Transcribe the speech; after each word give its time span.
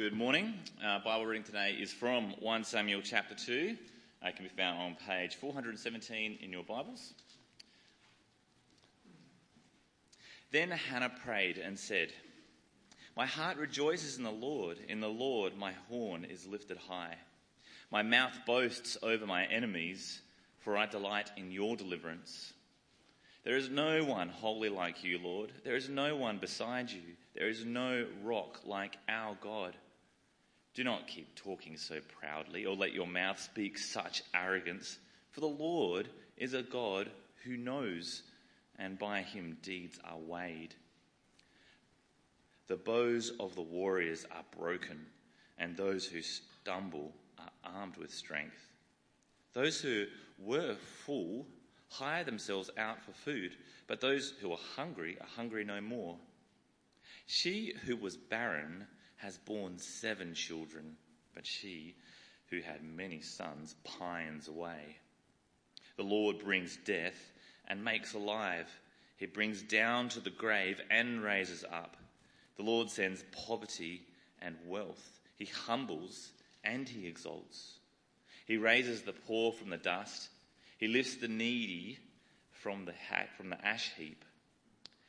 Good 0.00 0.14
morning. 0.14 0.54
Uh, 0.82 0.98
Bible 1.04 1.26
reading 1.26 1.44
today 1.44 1.76
is 1.78 1.92
from 1.92 2.30
1 2.40 2.64
Samuel 2.64 3.02
chapter 3.04 3.34
2. 3.34 3.76
Uh, 4.24 4.28
it 4.28 4.34
can 4.34 4.46
be 4.46 4.48
found 4.48 4.80
on 4.80 4.96
page 5.06 5.36
417 5.36 6.38
in 6.40 6.50
your 6.50 6.62
Bibles. 6.62 7.12
Then 10.52 10.70
Hannah 10.70 11.12
prayed 11.22 11.58
and 11.58 11.78
said, 11.78 12.14
My 13.14 13.26
heart 13.26 13.58
rejoices 13.58 14.16
in 14.16 14.24
the 14.24 14.30
Lord. 14.30 14.78
In 14.88 15.00
the 15.00 15.08
Lord, 15.08 15.58
my 15.58 15.74
horn 15.90 16.24
is 16.24 16.46
lifted 16.46 16.78
high. 16.78 17.16
My 17.90 18.02
mouth 18.02 18.32
boasts 18.46 18.96
over 19.02 19.26
my 19.26 19.44
enemies, 19.48 20.22
for 20.60 20.78
I 20.78 20.86
delight 20.86 21.30
in 21.36 21.52
your 21.52 21.76
deliverance. 21.76 22.54
There 23.44 23.58
is 23.58 23.68
no 23.68 24.02
one 24.02 24.30
holy 24.30 24.70
like 24.70 25.04
you, 25.04 25.18
Lord. 25.18 25.52
There 25.62 25.76
is 25.76 25.90
no 25.90 26.16
one 26.16 26.38
beside 26.38 26.90
you. 26.90 27.02
There 27.34 27.48
is 27.50 27.66
no 27.66 28.06
rock 28.24 28.60
like 28.64 28.96
our 29.06 29.36
God. 29.42 29.76
Do 30.74 30.84
not 30.84 31.08
keep 31.08 31.34
talking 31.34 31.76
so 31.76 32.00
proudly, 32.20 32.64
or 32.64 32.76
let 32.76 32.92
your 32.92 33.06
mouth 33.06 33.40
speak 33.40 33.76
such 33.76 34.22
arrogance, 34.34 34.98
for 35.30 35.40
the 35.40 35.46
Lord 35.46 36.08
is 36.36 36.54
a 36.54 36.62
God 36.62 37.10
who 37.44 37.56
knows, 37.56 38.22
and 38.78 38.98
by 38.98 39.22
him 39.22 39.58
deeds 39.62 39.98
are 40.04 40.18
weighed. 40.18 40.74
The 42.68 42.76
bows 42.76 43.32
of 43.40 43.54
the 43.56 43.62
warriors 43.62 44.24
are 44.30 44.44
broken, 44.56 45.06
and 45.58 45.76
those 45.76 46.06
who 46.06 46.22
stumble 46.22 47.12
are 47.38 47.50
armed 47.64 47.96
with 47.96 48.14
strength. 48.14 48.70
Those 49.52 49.80
who 49.80 50.06
were 50.38 50.76
full 51.04 51.46
hire 51.88 52.22
themselves 52.22 52.70
out 52.78 53.02
for 53.02 53.12
food, 53.12 53.56
but 53.88 54.00
those 54.00 54.34
who 54.40 54.52
are 54.52 54.58
hungry 54.76 55.18
are 55.20 55.26
hungry 55.26 55.64
no 55.64 55.80
more. 55.80 56.16
She 57.26 57.74
who 57.84 57.96
was 57.96 58.16
barren 58.16 58.86
has 59.20 59.38
borne 59.38 59.78
seven 59.78 60.34
children, 60.34 60.96
but 61.34 61.46
she 61.46 61.94
who 62.50 62.60
had 62.60 62.82
many 62.82 63.20
sons 63.20 63.74
pines 63.84 64.48
away. 64.48 64.96
The 65.96 66.02
Lord 66.02 66.38
brings 66.38 66.76
death 66.84 67.32
and 67.68 67.84
makes 67.84 68.14
alive. 68.14 68.68
He 69.16 69.26
brings 69.26 69.62
down 69.62 70.08
to 70.10 70.20
the 70.20 70.30
grave 70.30 70.80
and 70.90 71.22
raises 71.22 71.64
up. 71.64 71.96
The 72.56 72.62
Lord 72.62 72.90
sends 72.90 73.24
poverty 73.46 74.02
and 74.42 74.56
wealth. 74.66 75.20
He 75.36 75.46
humbles 75.46 76.30
and 76.64 76.88
he 76.88 77.06
exalts. 77.06 77.78
He 78.46 78.56
raises 78.56 79.02
the 79.02 79.12
poor 79.12 79.52
from 79.52 79.70
the 79.70 79.76
dust 79.76 80.30
he 80.80 80.88
lifts 80.88 81.16
the 81.16 81.28
needy 81.28 81.98
from 82.52 82.86
the, 82.86 82.92
ha- 82.92 83.28
from 83.36 83.50
the 83.50 83.64
ash 83.64 83.92
heap. 83.98 84.24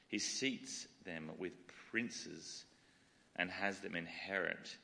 He 0.10 0.20
seats 0.20 0.86
them 1.06 1.32
with 1.38 1.54
princes 1.90 2.66
and 3.36 3.50
has 3.50 3.80
them 3.80 3.96
inherit 3.96 4.78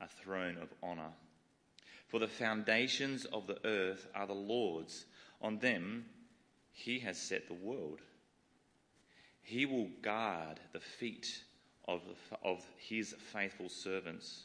a 0.00 0.08
throne 0.08 0.58
of 0.60 0.72
honor. 0.82 1.12
For 2.08 2.18
the 2.18 2.28
foundations 2.28 3.24
of 3.24 3.46
the 3.46 3.64
earth 3.64 4.06
are 4.14 4.26
the 4.26 4.34
Lord's. 4.34 5.06
On 5.40 5.58
them 5.58 6.04
he 6.72 6.98
has 7.00 7.18
set 7.18 7.48
the 7.48 7.54
world. 7.54 8.00
He 9.42 9.66
will 9.66 9.88
guard 10.02 10.60
the 10.72 10.80
feet 10.80 11.42
of, 11.86 12.02
of 12.44 12.64
his 12.76 13.14
faithful 13.32 13.68
servants, 13.68 14.44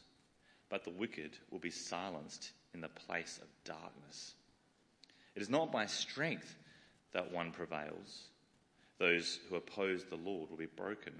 but 0.68 0.84
the 0.84 0.90
wicked 0.90 1.38
will 1.50 1.60
be 1.60 1.70
silenced 1.70 2.52
in 2.74 2.80
the 2.80 2.88
place 2.88 3.38
of 3.40 3.48
darkness. 3.64 4.34
It 5.34 5.42
is 5.42 5.48
not 5.48 5.70
by 5.70 5.86
strength 5.86 6.56
that 7.12 7.32
one 7.32 7.52
prevails. 7.52 8.24
Those 8.98 9.38
who 9.48 9.56
oppose 9.56 10.04
the 10.04 10.16
Lord 10.16 10.50
will 10.50 10.56
be 10.56 10.66
broken. 10.66 11.12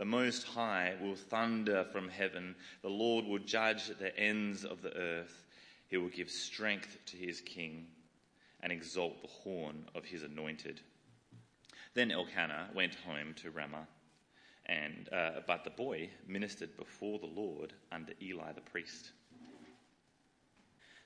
The 0.00 0.06
Most 0.06 0.44
High 0.44 0.94
will 1.02 1.14
thunder 1.14 1.84
from 1.92 2.08
heaven. 2.08 2.56
The 2.80 2.88
Lord 2.88 3.26
will 3.26 3.38
judge 3.38 3.88
the 3.88 4.18
ends 4.18 4.64
of 4.64 4.80
the 4.80 4.96
earth. 4.96 5.44
He 5.88 5.98
will 5.98 6.08
give 6.08 6.30
strength 6.30 6.96
to 7.04 7.18
his 7.18 7.42
king 7.42 7.86
and 8.62 8.72
exalt 8.72 9.20
the 9.20 9.28
horn 9.28 9.84
of 9.94 10.06
his 10.06 10.22
anointed. 10.22 10.80
Then 11.92 12.10
Elkanah 12.10 12.70
went 12.74 12.94
home 12.94 13.34
to 13.42 13.50
Ramah, 13.50 13.86
and, 14.64 15.06
uh, 15.12 15.42
but 15.46 15.64
the 15.64 15.70
boy 15.70 16.08
ministered 16.26 16.74
before 16.78 17.18
the 17.18 17.26
Lord 17.26 17.74
under 17.92 18.14
Eli 18.22 18.52
the 18.52 18.62
priest. 18.62 19.10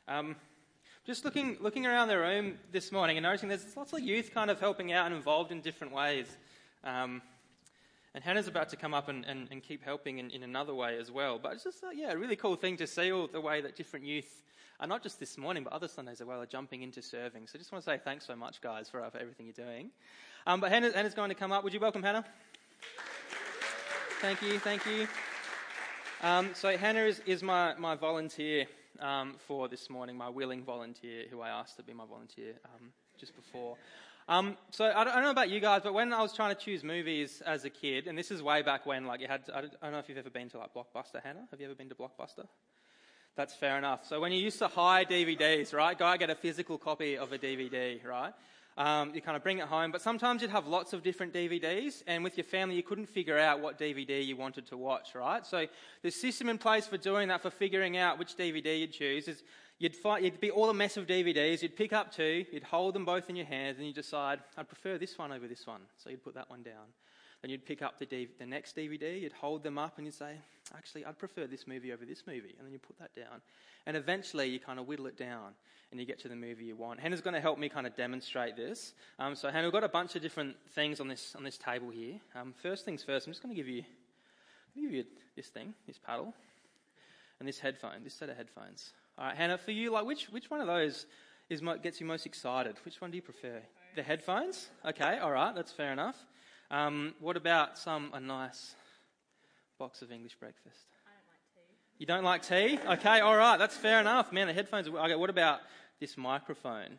Um, 0.06 0.36
just 1.04 1.24
looking, 1.24 1.56
looking 1.60 1.84
around 1.84 2.06
the 2.06 2.18
room 2.20 2.58
this 2.70 2.92
morning 2.92 3.16
and 3.16 3.24
noticing 3.24 3.48
there's 3.48 3.76
lots 3.76 3.92
of 3.92 3.98
youth 3.98 4.30
kind 4.32 4.52
of 4.52 4.60
helping 4.60 4.92
out 4.92 5.06
and 5.06 5.16
involved 5.16 5.50
in 5.50 5.62
different 5.62 5.92
ways. 5.92 6.28
Um, 6.84 7.22
and 8.14 8.22
Hannah's 8.22 8.46
about 8.46 8.68
to 8.68 8.76
come 8.76 8.94
up 8.94 9.08
and, 9.08 9.24
and, 9.24 9.48
and 9.50 9.62
keep 9.62 9.84
helping 9.84 10.18
in, 10.18 10.30
in, 10.30 10.44
another 10.44 10.74
way 10.74 10.98
as 10.98 11.10
well. 11.10 11.38
But 11.42 11.54
it's 11.54 11.64
just, 11.64 11.82
uh, 11.82 11.90
yeah, 11.90 12.12
a 12.12 12.16
really 12.16 12.36
cool 12.36 12.54
thing 12.54 12.76
to 12.76 12.86
see 12.86 13.10
all 13.10 13.26
the 13.26 13.40
way 13.40 13.60
that 13.60 13.74
different 13.74 14.06
youth, 14.06 14.42
are 14.80 14.86
not 14.86 15.02
just 15.02 15.18
this 15.18 15.36
morning, 15.36 15.64
but 15.64 15.72
other 15.72 15.88
Sundays 15.88 16.20
as 16.20 16.26
well, 16.26 16.40
are 16.40 16.46
jumping 16.46 16.82
into 16.82 17.02
serving. 17.02 17.46
So 17.46 17.52
I 17.56 17.58
just 17.58 17.72
want 17.72 17.84
to 17.84 17.90
say 17.90 17.98
thanks 18.02 18.26
so 18.26 18.36
much, 18.36 18.60
guys, 18.60 18.88
for, 18.88 19.02
uh, 19.02 19.10
for 19.10 19.18
everything 19.18 19.46
you're 19.46 19.66
doing. 19.66 19.90
Um, 20.46 20.60
but 20.60 20.70
Hannah, 20.70 20.92
Hannah's 20.94 21.14
going 21.14 21.30
to 21.30 21.34
come 21.34 21.52
up. 21.52 21.64
Would 21.64 21.72
you 21.72 21.80
welcome 21.80 22.02
Hannah? 22.02 22.24
Thank 24.20 24.42
you, 24.42 24.58
thank 24.58 24.86
you. 24.86 25.08
Um, 26.22 26.50
so 26.54 26.76
Hannah 26.76 27.04
is, 27.04 27.20
is 27.26 27.42
my, 27.42 27.74
my 27.74 27.94
volunteer 27.94 28.66
um, 29.00 29.34
for 29.38 29.68
this 29.68 29.90
morning, 29.90 30.16
my 30.16 30.28
willing 30.28 30.62
volunteer 30.62 31.24
who 31.30 31.40
I 31.40 31.48
asked 31.48 31.76
to 31.76 31.82
be 31.82 31.92
my 31.92 32.06
volunteer 32.06 32.54
um, 32.64 32.90
just 33.18 33.34
before. 33.34 33.76
Um, 34.26 34.56
so 34.70 34.86
I 34.86 35.04
don't, 35.04 35.22
know 35.22 35.30
about 35.30 35.50
you 35.50 35.60
guys, 35.60 35.82
but 35.84 35.92
when 35.92 36.12
I 36.14 36.22
was 36.22 36.32
trying 36.32 36.54
to 36.54 36.60
choose 36.60 36.82
movies 36.82 37.42
as 37.44 37.66
a 37.66 37.70
kid, 37.70 38.06
and 38.06 38.16
this 38.16 38.30
is 38.30 38.42
way 38.42 38.62
back 38.62 38.86
when, 38.86 39.04
like 39.04 39.20
you 39.20 39.28
had, 39.28 39.44
to, 39.46 39.56
I, 39.56 39.60
don't, 39.60 39.92
know 39.92 39.98
if 39.98 40.08
you've 40.08 40.16
ever 40.16 40.30
been 40.30 40.48
to 40.50 40.58
like 40.58 40.72
Blockbuster, 40.72 41.22
Hannah. 41.22 41.46
Have 41.50 41.60
you 41.60 41.66
ever 41.66 41.74
been 41.74 41.90
to 41.90 41.94
Blockbuster? 41.94 42.46
That's 43.36 43.54
fair 43.54 43.76
enough. 43.76 44.06
So 44.06 44.20
when 44.20 44.32
you 44.32 44.40
used 44.40 44.58
to 44.60 44.68
hide 44.68 45.10
DVDs, 45.10 45.74
right? 45.74 45.98
Go 45.98 46.16
get 46.16 46.30
a 46.30 46.34
physical 46.34 46.78
copy 46.78 47.18
of 47.18 47.32
a 47.32 47.38
DVD, 47.38 48.02
right? 48.02 48.32
Um, 48.78 49.12
you 49.14 49.20
kind 49.20 49.36
of 49.36 49.42
bring 49.42 49.58
it 49.58 49.66
home, 49.66 49.92
but 49.92 50.00
sometimes 50.00 50.40
you'd 50.40 50.50
have 50.50 50.66
lots 50.66 50.94
of 50.94 51.02
different 51.02 51.34
DVDs, 51.34 52.02
and 52.06 52.24
with 52.24 52.38
your 52.38 52.44
family, 52.44 52.76
you 52.76 52.82
couldn't 52.82 53.06
figure 53.06 53.38
out 53.38 53.60
what 53.60 53.78
DVD 53.78 54.24
you 54.24 54.36
wanted 54.36 54.66
to 54.68 54.76
watch, 54.76 55.14
right? 55.14 55.46
So 55.46 55.66
the 56.02 56.10
system 56.10 56.48
in 56.48 56.58
place 56.58 56.86
for 56.86 56.96
doing 56.96 57.28
that, 57.28 57.42
for 57.42 57.50
figuring 57.50 57.96
out 57.98 58.18
which 58.18 58.36
DVD 58.36 58.80
you'd 58.80 58.92
choose, 58.92 59.28
is 59.28 59.44
you'd, 59.78 59.96
you'd 60.20 60.40
be 60.40 60.50
all 60.50 60.70
a 60.70 60.74
mess 60.74 60.96
of 60.96 61.06
DVDs, 61.06 61.62
you'd 61.62 61.76
pick 61.76 61.92
up 61.92 62.12
two, 62.12 62.44
you'd 62.52 62.62
hold 62.62 62.94
them 62.94 63.04
both 63.04 63.28
in 63.28 63.36
your 63.36 63.46
hands, 63.46 63.78
and 63.78 63.86
you 63.86 63.92
decide, 63.92 64.40
I'd 64.56 64.68
prefer 64.68 64.98
this 64.98 65.18
one 65.18 65.32
over 65.32 65.46
this 65.48 65.66
one. 65.66 65.80
So 65.96 66.10
you'd 66.10 66.24
put 66.24 66.34
that 66.34 66.50
one 66.50 66.62
down. 66.62 66.86
Then 67.42 67.50
you'd 67.50 67.66
pick 67.66 67.82
up 67.82 67.98
the, 67.98 68.06
D- 68.06 68.28
the 68.38 68.46
next 68.46 68.76
DVD, 68.76 69.20
you'd 69.20 69.32
hold 69.32 69.62
them 69.62 69.76
up, 69.76 69.98
and 69.98 70.06
you'd 70.06 70.14
say, 70.14 70.36
actually, 70.74 71.04
I'd 71.04 71.18
prefer 71.18 71.46
this 71.46 71.66
movie 71.66 71.92
over 71.92 72.04
this 72.04 72.22
movie. 72.26 72.54
And 72.58 72.66
then 72.66 72.72
you 72.72 72.78
put 72.78 72.98
that 72.98 73.14
down. 73.14 73.42
And 73.86 73.96
eventually, 73.96 74.48
you 74.48 74.58
kind 74.58 74.78
of 74.78 74.86
whittle 74.86 75.06
it 75.06 75.18
down 75.18 75.52
and 75.90 76.00
you 76.00 76.06
get 76.06 76.18
to 76.18 76.28
the 76.28 76.34
movie 76.34 76.64
you 76.64 76.74
want. 76.74 76.98
Hannah's 76.98 77.20
going 77.20 77.34
to 77.34 77.40
help 77.40 77.56
me 77.56 77.68
kind 77.68 77.86
of 77.86 77.94
demonstrate 77.94 78.56
this. 78.56 78.94
Um, 79.20 79.36
so, 79.36 79.48
Hannah, 79.48 79.66
we've 79.66 79.72
got 79.72 79.84
a 79.84 79.88
bunch 79.88 80.16
of 80.16 80.22
different 80.22 80.56
things 80.74 81.00
on 81.00 81.06
this, 81.06 81.36
on 81.36 81.44
this 81.44 81.56
table 81.56 81.90
here. 81.90 82.14
Um, 82.34 82.52
first 82.62 82.84
things 82.84 83.04
first, 83.04 83.26
I'm 83.26 83.32
just 83.32 83.44
going 83.44 83.54
to 83.54 83.56
give 83.56 83.68
you, 83.68 83.84
give 84.74 84.90
you 84.90 85.04
this 85.36 85.46
thing, 85.48 85.72
this 85.86 85.98
paddle, 85.98 86.34
and 87.38 87.48
this 87.48 87.60
headphone, 87.60 88.02
this 88.02 88.14
set 88.14 88.28
of 88.28 88.36
headphones. 88.36 88.92
All 89.16 89.26
right, 89.26 89.36
Hannah, 89.36 89.58
for 89.58 89.70
you, 89.70 89.92
like 89.92 90.06
which, 90.06 90.26
which 90.30 90.50
one 90.50 90.60
of 90.60 90.66
those 90.66 91.06
is, 91.48 91.62
gets 91.82 92.00
you 92.00 92.06
most 92.06 92.26
excited? 92.26 92.74
Which 92.84 93.00
one 93.00 93.12
do 93.12 93.16
you 93.16 93.22
prefer? 93.22 93.62
The 93.94 94.02
headphones? 94.02 94.70
Okay, 94.84 95.18
all 95.18 95.30
right, 95.30 95.54
that's 95.54 95.70
fair 95.70 95.92
enough. 95.92 96.16
Um, 96.68 97.14
what 97.20 97.36
about 97.36 97.78
some 97.78 98.10
a 98.12 98.18
nice 98.18 98.74
box 99.78 100.02
of 100.02 100.10
English 100.10 100.34
breakfast? 100.34 100.88
I 101.06 101.10
don't 101.14 102.24
like 102.24 102.42
tea. 102.42 102.50
You 102.58 102.76
don't 102.80 102.82
like 102.82 102.88
tea? 102.88 102.92
Okay, 102.94 103.20
all 103.20 103.36
right, 103.36 103.56
that's 103.56 103.76
fair 103.76 104.00
enough. 104.00 104.32
Man, 104.32 104.48
the 104.48 104.52
headphones. 104.52 104.88
Are, 104.88 104.98
okay, 105.04 105.14
what 105.14 105.30
about 105.30 105.60
this 106.00 106.16
microphone? 106.16 106.98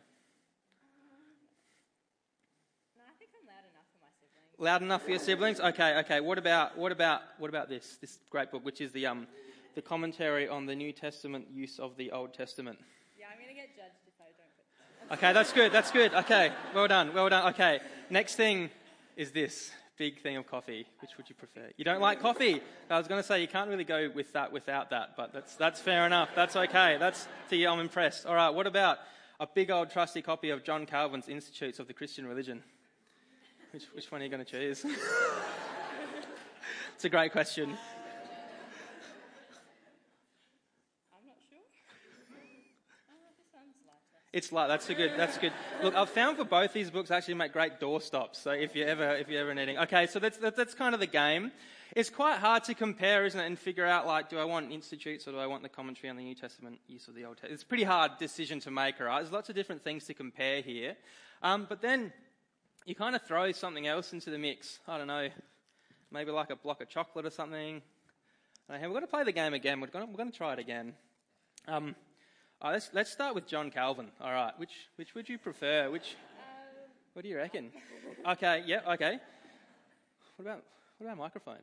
No, 2.96 3.02
I 3.04 3.12
think 3.18 3.30
I'm 3.38 3.46
loud 3.46 3.66
enough 3.70 3.84
for 3.92 4.00
my 4.00 4.08
siblings. 4.18 4.58
Loud 4.58 4.80
enough 4.80 5.02
for 5.02 5.10
your 5.10 5.18
siblings? 5.18 5.60
Okay, 5.60 5.98
okay. 5.98 6.20
What 6.20 6.38
about 6.38 6.78
what 6.78 6.92
about 6.92 7.20
what 7.36 7.50
about 7.50 7.68
this? 7.68 7.98
This 8.00 8.18
great 8.30 8.50
book, 8.50 8.64
which 8.64 8.80
is 8.80 8.92
the 8.92 9.04
um 9.04 9.26
the 9.76 9.82
commentary 9.82 10.48
on 10.48 10.66
the 10.66 10.74
New 10.74 10.90
Testament 10.90 11.46
use 11.52 11.78
of 11.78 11.96
the 11.96 12.10
Old 12.10 12.34
Testament. 12.34 12.80
Yeah, 13.16 13.26
I'm 13.32 13.38
gonna 13.38 13.54
get 13.54 13.76
judged 13.76 14.02
if 14.08 14.14
I 14.20 14.24
don't 14.36 15.08
put. 15.08 15.18
Okay, 15.18 15.32
that's 15.32 15.52
good. 15.52 15.70
That's 15.70 15.92
good. 15.92 16.14
Okay, 16.14 16.50
well 16.74 16.88
done. 16.88 17.14
Well 17.14 17.28
done. 17.28 17.54
Okay, 17.54 17.78
next 18.10 18.34
thing 18.34 18.70
is 19.16 19.30
this 19.30 19.70
big 19.96 20.20
thing 20.20 20.36
of 20.36 20.46
coffee. 20.46 20.86
Which 21.00 21.16
would 21.16 21.28
you 21.28 21.34
prefer? 21.34 21.70
You 21.76 21.84
don't 21.84 22.00
like 22.00 22.20
coffee? 22.20 22.60
I 22.90 22.98
was 22.98 23.08
going 23.08 23.20
to 23.20 23.26
say 23.26 23.40
you 23.40 23.48
can't 23.48 23.70
really 23.70 23.84
go 23.84 24.10
with 24.14 24.32
that 24.32 24.52
without 24.52 24.90
that, 24.90 25.16
but 25.16 25.32
that's 25.32 25.56
that's 25.56 25.80
fair 25.80 26.06
enough. 26.06 26.28
That's 26.34 26.56
okay. 26.56 26.96
That's 26.98 27.26
to 27.50 27.56
you. 27.56 27.68
I'm 27.68 27.80
impressed. 27.80 28.26
All 28.26 28.34
right. 28.34 28.50
What 28.50 28.66
about 28.66 28.98
a 29.40 29.46
big 29.46 29.70
old 29.70 29.90
trusty 29.90 30.22
copy 30.22 30.50
of 30.50 30.64
John 30.64 30.86
Calvin's 30.86 31.28
Institutes 31.28 31.78
of 31.78 31.86
the 31.86 31.94
Christian 31.94 32.26
Religion? 32.26 32.62
Which 33.72 33.84
which 33.94 34.10
one 34.10 34.20
are 34.20 34.24
you 34.24 34.30
going 34.30 34.44
to 34.44 34.50
choose? 34.50 34.84
it's 36.94 37.04
a 37.04 37.08
great 37.08 37.32
question. 37.32 37.70
I'm 37.70 37.76
not 41.26 41.36
sure. 41.48 41.58
oh, 43.10 43.14
this 43.38 43.48
one's 43.52 43.76
lighter. 43.86 44.20
It's 44.36 44.52
like 44.52 44.68
that's 44.68 44.90
a 44.90 44.94
good. 44.94 45.12
That's 45.16 45.38
good. 45.38 45.54
Look, 45.82 45.94
I've 45.94 46.10
found 46.10 46.36
for 46.36 46.44
both 46.44 46.74
these 46.74 46.90
books 46.90 47.10
actually 47.10 47.34
make 47.34 47.54
great 47.54 47.80
doorstops. 47.80 48.36
So 48.36 48.50
if 48.50 48.76
you 48.76 48.84
ever 48.84 49.16
if 49.16 49.30
you're 49.30 49.40
ever 49.40 49.54
needing, 49.54 49.78
okay, 49.78 50.06
so 50.06 50.18
that's 50.18 50.36
that's 50.36 50.74
kind 50.74 50.92
of 50.92 51.00
the 51.00 51.06
game. 51.06 51.52
It's 51.94 52.10
quite 52.10 52.38
hard 52.38 52.62
to 52.64 52.74
compare, 52.74 53.24
isn't 53.24 53.40
it, 53.40 53.46
and 53.46 53.58
figure 53.58 53.86
out 53.86 54.06
like, 54.06 54.28
do 54.28 54.38
I 54.38 54.44
want 54.44 54.72
institutes 54.72 55.26
or 55.26 55.30
do 55.30 55.38
I 55.38 55.46
want 55.46 55.62
the 55.62 55.70
commentary 55.70 56.10
on 56.10 56.16
the 56.16 56.22
New 56.22 56.34
Testament 56.34 56.80
use 56.86 57.08
of 57.08 57.14
the 57.14 57.24
Old 57.24 57.36
Testament? 57.36 57.54
It's 57.54 57.62
a 57.62 57.66
pretty 57.66 57.84
hard 57.84 58.18
decision 58.18 58.60
to 58.60 58.70
make, 58.70 59.00
right? 59.00 59.20
There's 59.20 59.32
lots 59.32 59.48
of 59.48 59.54
different 59.54 59.82
things 59.82 60.04
to 60.04 60.12
compare 60.12 60.60
here, 60.60 60.96
um, 61.42 61.64
but 61.66 61.80
then 61.80 62.12
you 62.84 62.94
kind 62.94 63.16
of 63.16 63.22
throw 63.22 63.52
something 63.52 63.86
else 63.86 64.12
into 64.12 64.28
the 64.28 64.38
mix. 64.38 64.80
I 64.86 64.98
don't 64.98 65.06
know, 65.06 65.30
maybe 66.10 66.30
like 66.30 66.50
a 66.50 66.56
block 66.56 66.82
of 66.82 66.90
chocolate 66.90 67.24
or 67.24 67.30
something. 67.30 67.80
Okay, 68.70 68.86
we're 68.86 68.92
going 68.92 69.00
to 69.00 69.06
play 69.06 69.24
the 69.24 69.32
game 69.32 69.54
again. 69.54 69.80
We're 69.80 69.86
going 69.86 70.04
to, 70.04 70.10
we're 70.10 70.18
going 70.18 70.30
to 70.30 70.36
try 70.36 70.52
it 70.52 70.58
again. 70.58 70.92
Um, 71.66 71.96
uh, 72.62 72.70
let's, 72.72 72.90
let's 72.92 73.10
start 73.10 73.34
with 73.34 73.46
John 73.46 73.70
Calvin. 73.70 74.08
All 74.20 74.32
right, 74.32 74.52
which, 74.58 74.72
which 74.96 75.14
would 75.14 75.28
you 75.28 75.38
prefer? 75.38 75.90
Which, 75.90 76.16
what 77.12 77.22
do 77.22 77.28
you 77.28 77.36
reckon? 77.36 77.70
Okay, 78.26 78.62
yeah, 78.66 78.80
okay. 78.92 79.18
What 80.36 80.44
about, 80.46 80.62
what 80.98 81.06
about 81.06 81.18
microphone? 81.18 81.58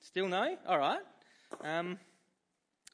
Still 0.00 0.28
no. 0.28 0.36
Still 0.46 0.50
no? 0.50 0.56
All 0.68 0.78
right. 0.78 1.00
Um, 1.62 1.98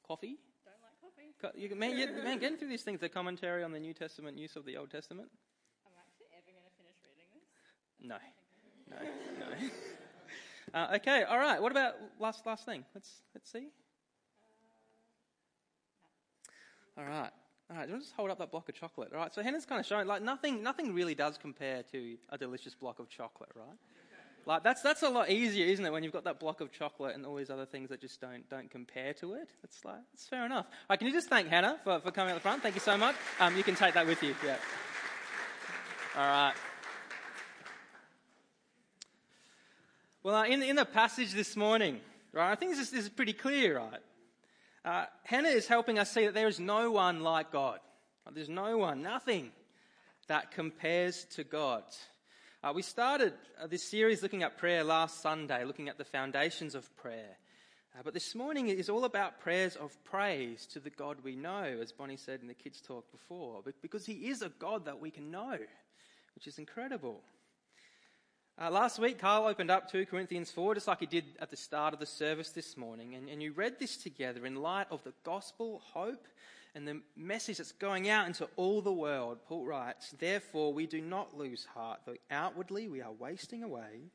coffee? 0.06 0.36
Don't 0.64 0.74
like 0.82 1.00
coffee. 1.00 1.34
Co- 1.40 1.58
You, 1.58 1.74
man, 1.76 1.96
you, 1.98 2.22
man, 2.24 2.38
getting 2.38 2.58
through 2.58 2.68
these 2.68 2.82
things, 2.82 3.00
the 3.00 3.08
commentary 3.08 3.64
on 3.64 3.72
the 3.72 3.80
New 3.80 3.94
Testament 3.94 4.38
use 4.38 4.56
of 4.56 4.64
the 4.64 4.76
Old 4.76 4.90
Testament? 4.90 5.28
I'm 5.86 5.92
actually 5.98 6.26
ever 6.36 6.50
going 6.52 6.64
to 6.64 6.74
finish 6.76 6.96
reading 7.06 7.30
this. 7.34 7.48
No. 8.08 8.18
No, 8.90 9.56
no. 9.60 9.68
Uh, 10.74 10.94
okay, 10.94 11.24
all 11.24 11.36
right. 11.38 11.60
What 11.60 11.70
about 11.70 11.96
last 12.18 12.46
last 12.46 12.64
thing? 12.64 12.82
Let's 12.94 13.10
let's 13.34 13.50
see. 13.52 13.68
All 16.98 17.04
right. 17.04 17.30
All 17.70 17.78
right, 17.78 17.88
just 17.88 18.12
hold 18.12 18.30
up 18.30 18.38
that 18.38 18.50
block 18.50 18.68
of 18.68 18.74
chocolate. 18.74 19.10
All 19.12 19.18
right, 19.18 19.32
so 19.34 19.42
Hannah's 19.42 19.64
kind 19.64 19.80
of 19.80 19.86
showing 19.86 20.06
like 20.06 20.20
nothing, 20.20 20.62
nothing 20.62 20.92
really 20.92 21.14
does 21.14 21.38
compare 21.38 21.82
to 21.84 22.16
a 22.28 22.36
delicious 22.36 22.74
block 22.74 22.98
of 22.98 23.08
chocolate, 23.08 23.50
right? 23.54 23.76
Like 24.44 24.64
that's 24.64 24.82
that's 24.82 25.02
a 25.02 25.08
lot 25.08 25.30
easier, 25.30 25.66
isn't 25.66 25.84
it? 25.84 25.92
When 25.92 26.02
you've 26.02 26.12
got 26.12 26.24
that 26.24 26.40
block 26.40 26.60
of 26.60 26.72
chocolate 26.72 27.14
and 27.14 27.24
all 27.24 27.36
these 27.36 27.48
other 27.48 27.64
things 27.64 27.88
that 27.90 28.00
just 28.00 28.20
don't 28.20 28.48
don't 28.50 28.68
compare 28.70 29.14
to 29.14 29.34
it. 29.34 29.50
It's 29.62 29.84
like 29.84 30.00
it's 30.12 30.26
fair 30.26 30.44
enough. 30.44 30.66
All 30.66 30.86
right, 30.90 30.98
can 30.98 31.06
you 31.06 31.14
just 31.14 31.28
thank 31.28 31.48
Hannah 31.48 31.78
for, 31.84 32.00
for 32.00 32.10
coming 32.10 32.32
out 32.32 32.34
the 32.34 32.40
front? 32.40 32.60
Thank 32.60 32.74
you 32.74 32.80
so 32.80 32.96
much. 32.96 33.14
Um, 33.38 33.56
you 33.56 33.62
can 33.62 33.76
take 33.76 33.94
that 33.94 34.04
with 34.04 34.20
you. 34.22 34.34
Yeah. 34.44 34.56
All 36.16 36.26
right. 36.26 36.54
Well, 40.24 40.34
uh, 40.34 40.44
in 40.46 40.62
in 40.62 40.74
the 40.74 40.84
passage 40.84 41.32
this 41.32 41.56
morning, 41.56 42.00
right? 42.32 42.50
I 42.50 42.56
think 42.56 42.72
this 42.72 42.80
is, 42.80 42.90
this 42.90 43.04
is 43.04 43.10
pretty 43.10 43.32
clear, 43.32 43.78
right? 43.78 44.00
Uh, 44.84 45.04
Hannah 45.22 45.48
is 45.48 45.68
helping 45.68 45.98
us 45.98 46.10
see 46.10 46.24
that 46.24 46.34
there 46.34 46.48
is 46.48 46.58
no 46.58 46.90
one 46.90 47.20
like 47.20 47.52
God. 47.52 47.78
There's 48.32 48.48
no 48.48 48.78
one, 48.78 49.02
nothing 49.02 49.52
that 50.26 50.50
compares 50.50 51.24
to 51.36 51.44
God. 51.44 51.84
Uh, 52.64 52.72
we 52.74 52.82
started 52.82 53.32
uh, 53.60 53.66
this 53.66 53.88
series 53.88 54.22
looking 54.22 54.42
at 54.42 54.58
prayer 54.58 54.82
last 54.82 55.20
Sunday, 55.20 55.64
looking 55.64 55.88
at 55.88 55.98
the 55.98 56.04
foundations 56.04 56.74
of 56.74 56.96
prayer. 56.96 57.36
Uh, 57.94 58.02
but 58.04 58.14
this 58.14 58.34
morning 58.34 58.68
is 58.68 58.88
all 58.88 59.04
about 59.04 59.40
prayers 59.40 59.76
of 59.76 59.96
praise 60.04 60.66
to 60.66 60.80
the 60.80 60.90
God 60.90 61.18
we 61.22 61.36
know, 61.36 61.78
as 61.80 61.92
Bonnie 61.92 62.16
said 62.16 62.40
in 62.40 62.48
the 62.48 62.54
kids' 62.54 62.80
talk 62.80 63.10
before, 63.12 63.62
because 63.82 64.06
He 64.06 64.28
is 64.30 64.42
a 64.42 64.48
God 64.48 64.84
that 64.86 65.00
we 65.00 65.10
can 65.10 65.30
know, 65.30 65.58
which 66.34 66.46
is 66.46 66.58
incredible. 66.58 67.20
Uh, 68.62 68.70
last 68.70 69.00
week, 69.00 69.18
Carl 69.18 69.46
opened 69.46 69.72
up 69.72 69.90
2 69.90 70.06
Corinthians 70.06 70.52
4, 70.52 70.74
just 70.76 70.86
like 70.86 71.00
he 71.00 71.06
did 71.06 71.24
at 71.40 71.50
the 71.50 71.56
start 71.56 71.94
of 71.94 71.98
the 71.98 72.06
service 72.06 72.50
this 72.50 72.76
morning. 72.76 73.16
And, 73.16 73.28
and 73.28 73.42
you 73.42 73.50
read 73.50 73.80
this 73.80 73.96
together 73.96 74.46
in 74.46 74.54
light 74.54 74.86
of 74.88 75.02
the 75.02 75.14
gospel, 75.24 75.82
hope, 75.92 76.28
and 76.76 76.86
the 76.86 77.00
message 77.16 77.56
that's 77.56 77.72
going 77.72 78.08
out 78.08 78.28
into 78.28 78.48
all 78.54 78.80
the 78.80 78.92
world. 78.92 79.38
Paul 79.48 79.66
writes, 79.66 80.14
Therefore, 80.16 80.72
we 80.72 80.86
do 80.86 81.00
not 81.00 81.36
lose 81.36 81.66
heart, 81.74 82.02
though 82.06 82.14
outwardly 82.30 82.86
we 82.86 83.02
are 83.02 83.10
wasting 83.10 83.64
away, 83.64 84.12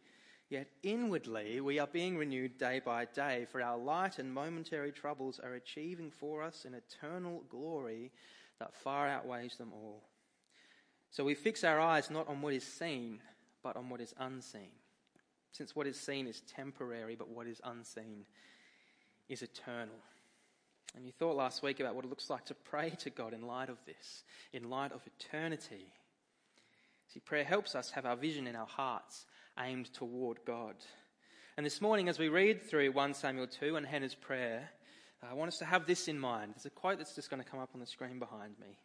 yet 0.50 0.70
inwardly 0.82 1.60
we 1.60 1.78
are 1.78 1.88
being 1.88 2.18
renewed 2.18 2.58
day 2.58 2.80
by 2.80 3.04
day, 3.04 3.48
for 3.52 3.62
our 3.62 3.78
light 3.78 4.18
and 4.18 4.34
momentary 4.34 4.94
troubles 4.94 5.42
are 5.44 5.56
achieving 5.56 6.10
for 6.10 6.42
us 6.42 6.64
an 6.64 6.74
eternal 6.74 7.44
glory 7.50 8.14
that 8.60 8.74
far 8.74 9.10
outweighs 9.10 9.58
them 9.58 9.74
all. 9.74 10.04
So 11.12 11.26
we 11.26 11.34
fix 11.34 11.66
our 11.66 11.82
eyes 11.82 12.10
not 12.10 12.30
on 12.30 12.42
what 12.42 12.54
is 12.54 12.64
seen 12.64 13.20
but 13.64 13.76
on 13.76 13.90
what 13.90 14.02
is 14.02 14.14
unseen. 14.18 14.72
Since 15.52 15.76
what 15.76 15.88
is 15.88 16.00
seen 16.00 16.28
is 16.28 16.42
temporary, 16.42 17.16
but 17.16 17.30
what 17.30 17.48
is 17.48 17.62
unseen 17.64 18.26
is 19.30 19.42
eternal. 19.42 19.96
And 20.96 21.06
you 21.06 21.12
thought 21.12 21.36
last 21.36 21.64
week 21.64 21.80
about 21.80 21.96
what 21.96 22.06
it 22.06 22.10
looks 22.10 22.30
like 22.30 22.46
to 22.46 22.54
pray 22.54 22.92
to 23.00 23.10
God 23.10 23.34
in 23.34 23.42
light 23.42 23.70
of 23.70 23.78
this, 23.86 24.24
in 24.54 24.70
light 24.70 24.92
of 24.92 25.02
eternity. 25.06 25.86
See, 27.14 27.20
prayer 27.20 27.44
helps 27.44 27.76
us 27.76 27.92
have 27.92 28.06
our 28.06 28.16
vision 28.16 28.48
in 28.48 28.56
our 28.56 28.68
hearts 28.68 29.26
aimed 29.60 29.94
toward 29.94 30.40
God. 30.46 30.76
And 31.56 31.66
this 31.66 31.82
morning, 31.82 32.10
as 32.10 32.20
we 32.20 32.30
read 32.30 32.64
through 32.70 32.92
1 32.92 33.14
Samuel 33.14 33.48
2 33.48 33.76
and 33.76 33.86
Hannah's 33.86 34.16
prayer, 34.16 34.70
I 35.28 35.34
want 35.34 35.48
us 35.50 35.58
to 35.58 35.66
have 35.66 35.88
this 35.88 36.08
in 36.08 36.20
mind. 36.20 36.54
There's 36.54 36.66
a 36.66 36.70
quote 36.70 37.00
that's 37.00 37.16
just 37.16 37.30
going 37.30 37.42
to 37.42 37.50
come 37.50 37.60
up 37.60 37.72
on 37.74 37.80
the 37.80 37.88
screen 37.88 38.20
behind 38.20 38.54
me. 38.60 38.78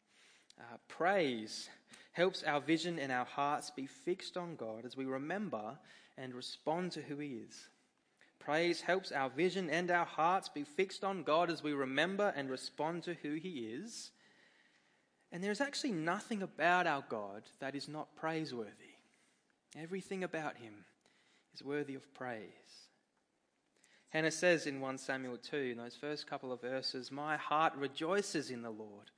Uh, 0.61 0.77
praise 0.89 1.69
helps 2.13 2.43
our 2.43 2.61
vision 2.61 2.99
and 2.99 3.11
our 3.11 3.25
hearts 3.25 3.71
be 3.71 3.87
fixed 3.87 4.37
on 4.37 4.57
God 4.57 4.85
as 4.85 4.97
we 4.97 5.05
remember 5.05 5.79
and 6.19 6.35
respond 6.35 6.93
to 6.93 7.03
who 7.03 7.17
He 7.17 7.29
is. 7.29 7.69
Praise 8.39 8.81
helps 8.81 9.13
our 9.13 9.31
vision 9.31 9.71
and 9.71 9.91
our 9.91 10.05
hearts 10.05 10.49
be 10.49 10.65
fixed 10.65 11.05
on 11.05 11.23
God 11.23 11.51
as 11.51 11.63
we 11.63 11.73
remember 11.73 12.33
and 12.37 12.51
respond 12.51 13.05
to 13.05 13.15
who 13.15 13.35
He 13.35 13.71
is. 13.73 14.11
And 15.31 15.43
there's 15.43 15.61
actually 15.61 15.93
nothing 15.93 16.43
about 16.43 16.87
our 16.87 17.05
God 17.09 17.43
that 17.61 17.75
is 17.75 17.89
not 17.89 18.15
praiseworthy. 18.17 18.97
Everything 19.79 20.25
about 20.25 20.57
Him 20.57 20.85
is 21.55 21.63
worthy 21.63 21.95
of 21.95 22.13
praise. 22.15 22.43
Hannah 24.11 24.31
says 24.31 24.67
in 24.67 24.81
1 24.81 24.99
Samuel 24.99 25.39
2, 25.39 25.57
in 25.57 25.79
those 25.79 25.97
first 25.97 26.27
couple 26.27 26.53
of 26.53 26.61
verses, 26.61 27.11
My 27.11 27.39
heart 27.39 27.75
rejoices 27.77 28.51
in 28.51 28.61
the 28.61 28.71
Lord. 28.71 29.11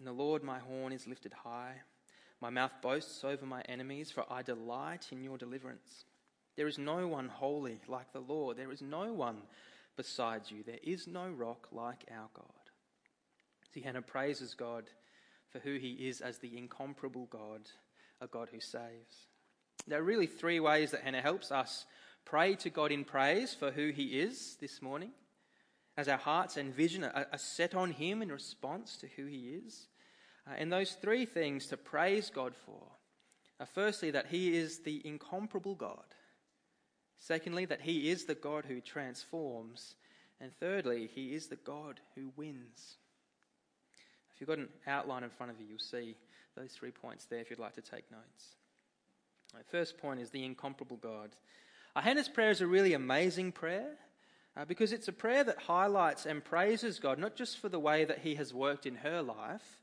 In 0.00 0.06
the 0.06 0.12
Lord 0.12 0.42
my 0.42 0.58
horn 0.58 0.94
is 0.94 1.06
lifted 1.06 1.34
high. 1.34 1.74
My 2.40 2.48
mouth 2.48 2.72
boasts 2.80 3.22
over 3.22 3.44
my 3.44 3.60
enemies, 3.68 4.10
for 4.10 4.24
I 4.32 4.40
delight 4.40 5.08
in 5.12 5.22
your 5.22 5.36
deliverance. 5.36 6.06
There 6.56 6.66
is 6.66 6.78
no 6.78 7.06
one 7.06 7.28
holy 7.28 7.80
like 7.86 8.10
the 8.14 8.20
Lord. 8.20 8.56
There 8.56 8.72
is 8.72 8.80
no 8.80 9.12
one 9.12 9.42
besides 9.98 10.50
you. 10.50 10.62
There 10.62 10.78
is 10.82 11.06
no 11.06 11.28
rock 11.28 11.68
like 11.70 12.06
our 12.10 12.30
God. 12.32 12.46
See, 13.74 13.82
Hannah 13.82 14.00
praises 14.00 14.54
God 14.54 14.84
for 15.50 15.58
who 15.58 15.76
he 15.76 16.08
is 16.08 16.22
as 16.22 16.38
the 16.38 16.56
incomparable 16.56 17.26
God, 17.26 17.68
a 18.22 18.26
God 18.26 18.48
who 18.50 18.60
saves. 18.60 19.26
There 19.86 20.00
are 20.00 20.02
really 20.02 20.26
three 20.26 20.60
ways 20.60 20.92
that 20.92 21.02
Hannah 21.02 21.20
helps 21.20 21.52
us 21.52 21.84
pray 22.24 22.54
to 22.56 22.70
God 22.70 22.90
in 22.90 23.04
praise 23.04 23.52
for 23.52 23.70
who 23.70 23.90
he 23.90 24.18
is 24.18 24.56
this 24.62 24.80
morning, 24.80 25.10
as 26.00 26.08
our 26.08 26.18
hearts 26.18 26.56
and 26.56 26.74
vision 26.74 27.04
are, 27.04 27.26
set 27.36 27.74
on 27.74 27.92
him 27.92 28.22
in 28.22 28.32
response 28.32 28.96
to 28.96 29.06
who 29.16 29.26
he 29.26 29.60
is. 29.66 29.88
Uh, 30.46 30.54
and 30.56 30.72
those 30.72 30.92
three 30.92 31.26
things 31.26 31.66
to 31.66 31.76
praise 31.76 32.30
God 32.30 32.54
for 32.64 32.82
are 33.60 33.66
firstly, 33.66 34.10
that 34.12 34.28
He 34.28 34.56
is 34.56 34.78
the 34.78 35.02
incomparable 35.04 35.74
God. 35.74 36.14
Secondly, 37.18 37.66
that 37.66 37.82
He 37.82 38.08
is 38.08 38.24
the 38.24 38.34
God 38.34 38.64
who 38.64 38.80
transforms. 38.80 39.96
And 40.40 40.50
thirdly, 40.58 41.10
He 41.14 41.34
is 41.34 41.48
the 41.48 41.56
God 41.56 42.00
who 42.14 42.32
wins. 42.36 42.96
If 44.34 44.40
you've 44.40 44.48
got 44.48 44.56
an 44.56 44.70
outline 44.86 45.24
in 45.24 45.30
front 45.30 45.52
of 45.52 45.60
you, 45.60 45.66
you'll 45.68 45.78
see 45.78 46.16
those 46.56 46.72
three 46.72 46.90
points 46.90 47.26
there 47.26 47.40
if 47.40 47.50
you'd 47.50 47.58
like 47.58 47.74
to 47.74 47.82
take 47.82 48.10
notes. 48.10 48.56
My 49.52 49.60
first 49.70 49.98
point 49.98 50.20
is 50.20 50.30
the 50.30 50.44
incomparable 50.44 50.96
God. 50.96 51.36
Hannah's 51.94 52.30
prayer 52.30 52.50
is 52.50 52.62
a 52.62 52.66
really 52.66 52.94
amazing 52.94 53.52
prayer 53.52 53.98
uh, 54.56 54.64
because 54.64 54.92
it's 54.92 55.08
a 55.08 55.12
prayer 55.12 55.44
that 55.44 55.58
highlights 55.58 56.26
and 56.26 56.44
praises 56.44 56.98
God, 56.98 57.18
not 57.18 57.36
just 57.36 57.58
for 57.58 57.68
the 57.68 57.78
way 57.78 58.04
that 58.04 58.18
He 58.18 58.34
has 58.34 58.52
worked 58.52 58.86
in 58.86 58.96
her 58.96 59.22
life, 59.22 59.80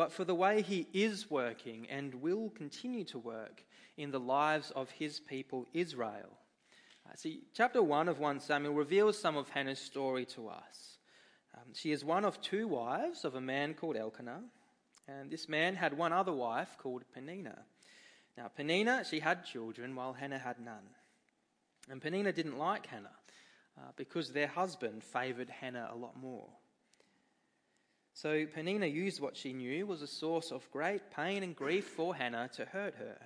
but 0.00 0.12
for 0.12 0.24
the 0.24 0.34
way 0.34 0.62
he 0.62 0.86
is 0.94 1.30
working 1.30 1.86
and 1.90 2.22
will 2.22 2.48
continue 2.56 3.04
to 3.04 3.18
work 3.18 3.62
in 3.98 4.10
the 4.10 4.18
lives 4.18 4.70
of 4.70 4.88
his 4.92 5.20
people 5.20 5.66
Israel. 5.74 6.38
Uh, 7.06 7.14
see, 7.16 7.42
chapter 7.52 7.82
1 7.82 8.08
of 8.08 8.18
1 8.18 8.40
Samuel 8.40 8.72
reveals 8.72 9.18
some 9.18 9.36
of 9.36 9.50
Hannah's 9.50 9.78
story 9.78 10.24
to 10.24 10.48
us. 10.48 10.96
Um, 11.54 11.74
she 11.74 11.92
is 11.92 12.02
one 12.02 12.24
of 12.24 12.40
two 12.40 12.66
wives 12.66 13.26
of 13.26 13.34
a 13.34 13.42
man 13.42 13.74
called 13.74 13.94
Elkanah, 13.94 14.40
and 15.06 15.30
this 15.30 15.50
man 15.50 15.74
had 15.74 15.98
one 15.98 16.14
other 16.14 16.32
wife 16.32 16.78
called 16.78 17.02
Penina. 17.14 17.58
Now, 18.38 18.50
Penina, 18.58 19.04
she 19.04 19.20
had 19.20 19.44
children 19.44 19.94
while 19.94 20.14
Hannah 20.14 20.38
had 20.38 20.60
none. 20.60 20.88
And 21.90 22.00
Penina 22.00 22.34
didn't 22.34 22.56
like 22.56 22.86
Hannah 22.86 23.10
uh, 23.78 23.90
because 23.96 24.32
their 24.32 24.48
husband 24.48 25.02
favoured 25.02 25.48
Hannah 25.48 25.90
a 25.92 25.96
lot 25.96 26.16
more. 26.16 26.48
So 28.12 28.46
Penina 28.46 28.92
used 28.92 29.20
what 29.20 29.36
she 29.36 29.52
knew 29.52 29.86
was 29.86 30.02
a 30.02 30.06
source 30.06 30.50
of 30.50 30.70
great 30.70 31.10
pain 31.10 31.42
and 31.42 31.54
grief 31.56 31.86
for 31.86 32.14
Hannah 32.14 32.50
to 32.54 32.64
hurt 32.64 32.94
her. 32.96 33.16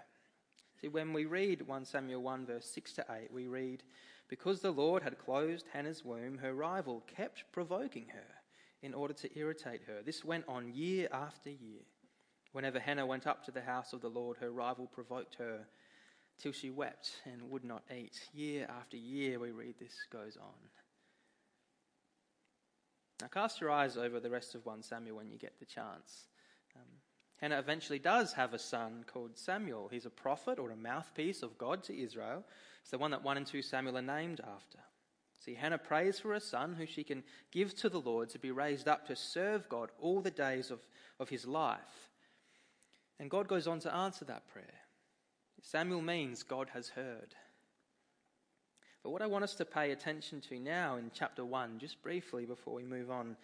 See, 0.80 0.88
when 0.88 1.12
we 1.12 1.24
read 1.24 1.66
1 1.66 1.84
Samuel 1.84 2.22
1, 2.22 2.46
verse 2.46 2.66
6 2.66 2.92
to 2.94 3.06
8, 3.10 3.32
we 3.32 3.46
read, 3.46 3.82
Because 4.28 4.60
the 4.60 4.70
Lord 4.70 5.02
had 5.02 5.18
closed 5.18 5.66
Hannah's 5.72 6.04
womb, 6.04 6.38
her 6.38 6.54
rival 6.54 7.02
kept 7.06 7.44
provoking 7.52 8.06
her 8.12 8.34
in 8.82 8.92
order 8.92 9.14
to 9.14 9.38
irritate 9.38 9.82
her. 9.86 10.02
This 10.04 10.24
went 10.24 10.44
on 10.46 10.74
year 10.74 11.08
after 11.10 11.50
year. 11.50 11.80
Whenever 12.52 12.78
Hannah 12.78 13.06
went 13.06 13.26
up 13.26 13.44
to 13.44 13.50
the 13.50 13.62
house 13.62 13.92
of 13.92 14.00
the 14.00 14.10
Lord, 14.10 14.36
her 14.36 14.52
rival 14.52 14.86
provoked 14.86 15.36
her 15.36 15.66
till 16.40 16.52
she 16.52 16.70
wept 16.70 17.10
and 17.24 17.50
would 17.50 17.64
not 17.64 17.82
eat. 17.96 18.28
Year 18.32 18.66
after 18.68 18.96
year, 18.96 19.38
we 19.38 19.50
read 19.50 19.74
this 19.78 19.94
goes 20.10 20.36
on. 20.36 20.68
Now, 23.20 23.28
cast 23.28 23.60
your 23.60 23.70
eyes 23.70 23.96
over 23.96 24.20
the 24.20 24.30
rest 24.30 24.54
of 24.54 24.66
1 24.66 24.82
Samuel 24.82 25.16
when 25.16 25.30
you 25.30 25.38
get 25.38 25.58
the 25.58 25.64
chance. 25.64 26.26
Um, 26.76 26.82
Hannah 27.36 27.58
eventually 27.58 27.98
does 27.98 28.32
have 28.32 28.54
a 28.54 28.58
son 28.58 29.04
called 29.06 29.36
Samuel. 29.36 29.88
He's 29.90 30.06
a 30.06 30.10
prophet 30.10 30.58
or 30.58 30.70
a 30.70 30.76
mouthpiece 30.76 31.42
of 31.42 31.56
God 31.58 31.82
to 31.84 31.98
Israel. 31.98 32.44
It's 32.82 32.90
the 32.90 32.98
one 32.98 33.12
that 33.12 33.24
1 33.24 33.36
and 33.36 33.46
2 33.46 33.62
Samuel 33.62 33.98
are 33.98 34.02
named 34.02 34.40
after. 34.40 34.78
See, 35.44 35.54
Hannah 35.54 35.78
prays 35.78 36.18
for 36.18 36.32
a 36.32 36.40
son 36.40 36.74
who 36.74 36.86
she 36.86 37.04
can 37.04 37.22
give 37.52 37.74
to 37.76 37.88
the 37.88 38.00
Lord 38.00 38.30
to 38.30 38.38
be 38.38 38.50
raised 38.50 38.88
up 38.88 39.06
to 39.06 39.16
serve 39.16 39.68
God 39.68 39.90
all 40.00 40.20
the 40.20 40.30
days 40.30 40.70
of, 40.70 40.80
of 41.20 41.28
his 41.28 41.46
life. 41.46 42.10
And 43.20 43.30
God 43.30 43.46
goes 43.46 43.66
on 43.66 43.78
to 43.80 43.94
answer 43.94 44.24
that 44.24 44.48
prayer. 44.48 44.83
Samuel 45.64 46.02
means 46.02 46.42
God 46.42 46.68
has 46.74 46.90
heard. 46.90 47.34
But 49.02 49.10
what 49.10 49.22
I 49.22 49.26
want 49.26 49.44
us 49.44 49.54
to 49.54 49.64
pay 49.64 49.92
attention 49.92 50.42
to 50.42 50.58
now 50.58 50.96
in 50.96 51.10
chapter 51.12 51.42
1, 51.42 51.78
just 51.78 52.02
briefly 52.02 52.44
before 52.44 52.74
we 52.74 52.84
move 52.84 53.10
on, 53.10 53.36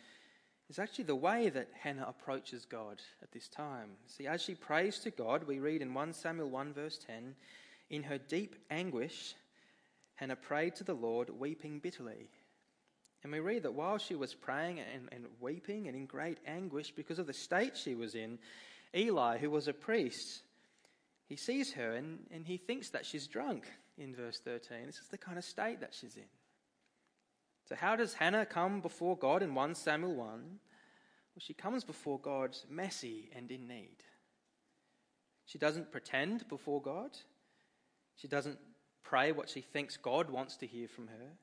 is 0.68 0.78
actually 0.78 1.04
the 1.04 1.16
way 1.16 1.48
that 1.48 1.68
Hannah 1.72 2.06
approaches 2.06 2.66
God 2.66 3.00
at 3.22 3.32
this 3.32 3.48
time. 3.48 3.88
See, 4.06 4.26
as 4.26 4.42
she 4.42 4.54
prays 4.54 4.98
to 5.00 5.10
God, 5.10 5.44
we 5.44 5.60
read 5.60 5.80
in 5.80 5.94
1 5.94 6.12
Samuel 6.12 6.50
1, 6.50 6.74
verse 6.74 6.98
10 7.06 7.34
In 7.88 8.02
her 8.02 8.18
deep 8.18 8.54
anguish, 8.70 9.34
Hannah 10.16 10.36
prayed 10.36 10.76
to 10.76 10.84
the 10.84 10.94
Lord, 10.94 11.30
weeping 11.30 11.78
bitterly. 11.78 12.28
And 13.22 13.32
we 13.32 13.40
read 13.40 13.62
that 13.62 13.74
while 13.74 13.96
she 13.96 14.14
was 14.14 14.34
praying 14.34 14.78
and, 14.78 15.08
and 15.10 15.24
weeping 15.40 15.88
and 15.88 15.96
in 15.96 16.04
great 16.04 16.38
anguish 16.46 16.90
because 16.90 17.18
of 17.18 17.26
the 17.26 17.32
state 17.32 17.78
she 17.78 17.94
was 17.94 18.14
in, 18.14 18.38
Eli, 18.94 19.38
who 19.38 19.50
was 19.50 19.68
a 19.68 19.72
priest, 19.72 20.42
he 21.30 21.36
sees 21.36 21.72
her 21.74 21.92
and, 21.92 22.18
and 22.32 22.44
he 22.44 22.56
thinks 22.56 22.90
that 22.90 23.06
she's 23.06 23.28
drunk 23.28 23.70
in 23.96 24.16
verse 24.16 24.40
13. 24.40 24.78
This 24.86 24.98
is 24.98 25.06
the 25.12 25.16
kind 25.16 25.38
of 25.38 25.44
state 25.44 25.80
that 25.80 25.94
she's 25.94 26.16
in. 26.16 26.24
So, 27.68 27.76
how 27.76 27.94
does 27.94 28.14
Hannah 28.14 28.44
come 28.44 28.80
before 28.80 29.16
God 29.16 29.40
in 29.40 29.54
1 29.54 29.76
Samuel 29.76 30.16
1? 30.16 30.26
Well, 30.26 30.58
she 31.38 31.54
comes 31.54 31.84
before 31.84 32.18
God 32.18 32.56
messy 32.68 33.30
and 33.32 33.48
in 33.48 33.68
need. 33.68 33.98
She 35.46 35.56
doesn't 35.56 35.92
pretend 35.92 36.48
before 36.48 36.82
God. 36.82 37.16
She 38.16 38.26
doesn't 38.26 38.58
pray 39.04 39.30
what 39.30 39.48
she 39.48 39.60
thinks 39.60 39.96
God 39.96 40.30
wants 40.30 40.56
to 40.56 40.66
hear 40.66 40.88
from 40.88 41.06
her. 41.06 41.36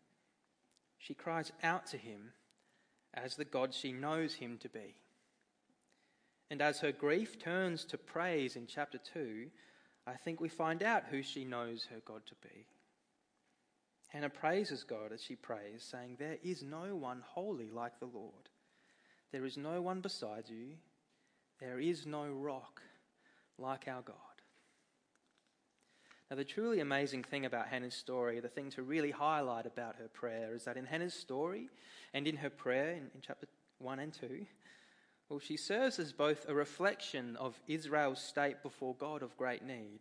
She 0.98 1.14
cries 1.14 1.54
out 1.64 1.86
to 1.88 1.98
him 1.98 2.34
as 3.14 3.38
the 3.38 3.46
God 3.46 3.74
she 3.74 3.94
knows 3.94 4.34
him 4.34 4.58
to 4.58 4.68
be. 4.68 4.96
And 6.52 6.62
as 6.62 6.82
her 6.82 6.92
grief 6.92 7.40
turns 7.40 7.86
to 7.86 7.98
praise 7.98 8.58
in 8.58 8.68
chapter 8.68 8.98
2, 8.98 9.48
I 10.08 10.14
think 10.14 10.40
we 10.40 10.48
find 10.48 10.82
out 10.82 11.04
who 11.12 11.22
she 11.22 11.44
knows 11.44 11.88
her 11.92 12.02
God 12.06 12.22
to 12.28 12.36
be. 12.42 12.66
Hannah 14.08 14.30
praises 14.30 14.86
God 14.86 15.12
as 15.12 15.22
she 15.22 15.36
prays, 15.36 15.84
saying, 15.84 16.16
There 16.18 16.38
is 16.42 16.64
no 16.64 16.96
one 16.96 17.22
holy 17.28 17.70
like 17.70 18.00
the 18.00 18.06
Lord. 18.06 18.50
There 19.34 19.46
is 19.46 19.58
no 19.58 19.82
one 19.82 20.00
beside 20.00 20.46
you. 20.48 20.76
There 21.60 21.80
is 21.80 22.06
no 22.06 22.28
rock 22.28 22.82
like 23.58 23.88
our 23.88 24.02
God. 24.02 24.16
Now, 26.30 26.38
the 26.38 26.46
truly 26.46 26.80
amazing 26.80 27.24
thing 27.24 27.46
about 27.46 27.68
Hannah's 27.68 27.96
story, 27.96 28.40
the 28.40 28.48
thing 28.48 28.70
to 28.72 28.84
really 28.84 29.12
highlight 29.12 29.66
about 29.66 29.96
her 29.98 30.08
prayer, 30.08 30.54
is 30.54 30.66
that 30.66 30.78
in 30.78 30.86
Hannah's 30.86 31.14
story 31.14 31.70
and 32.14 32.28
in 32.28 32.38
her 32.38 32.50
prayer 32.50 32.92
in, 32.92 33.10
in 33.14 33.22
chapter 33.22 33.48
1 33.80 34.00
and 34.00 34.14
2, 34.14 34.46
well, 35.30 35.40
she 35.40 35.58
serves 35.58 36.00
as 36.00 36.14
both 36.14 36.46
a 36.48 36.54
reflection 36.54 37.36
of 37.36 37.60
Israel's 37.68 38.22
state 38.22 38.64
before 38.64 38.96
God 38.96 39.22
of 39.22 39.38
great 39.38 39.64
need 39.64 40.00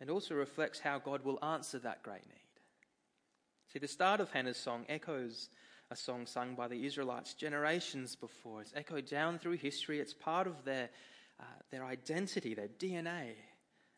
and 0.00 0.08
also 0.08 0.34
reflects 0.34 0.80
how 0.80 0.98
God 0.98 1.24
will 1.24 1.42
answer 1.44 1.78
that 1.80 2.02
great 2.02 2.26
need. 2.26 2.36
See, 3.72 3.78
the 3.78 3.86
start 3.86 4.20
of 4.20 4.30
Hannah's 4.30 4.56
song 4.56 4.86
echoes 4.88 5.50
a 5.90 5.96
song 5.96 6.26
sung 6.26 6.54
by 6.54 6.68
the 6.68 6.86
Israelites 6.86 7.34
generations 7.34 8.16
before. 8.16 8.62
It's 8.62 8.72
echoed 8.74 9.06
down 9.06 9.38
through 9.38 9.58
history. 9.58 10.00
It's 10.00 10.14
part 10.14 10.46
of 10.46 10.64
their, 10.64 10.88
uh, 11.38 11.44
their 11.70 11.84
identity, 11.84 12.54
their 12.54 12.68
DNA 12.68 13.34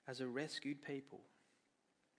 as 0.09 0.21
a 0.21 0.27
rescued 0.27 0.83
people. 0.83 1.21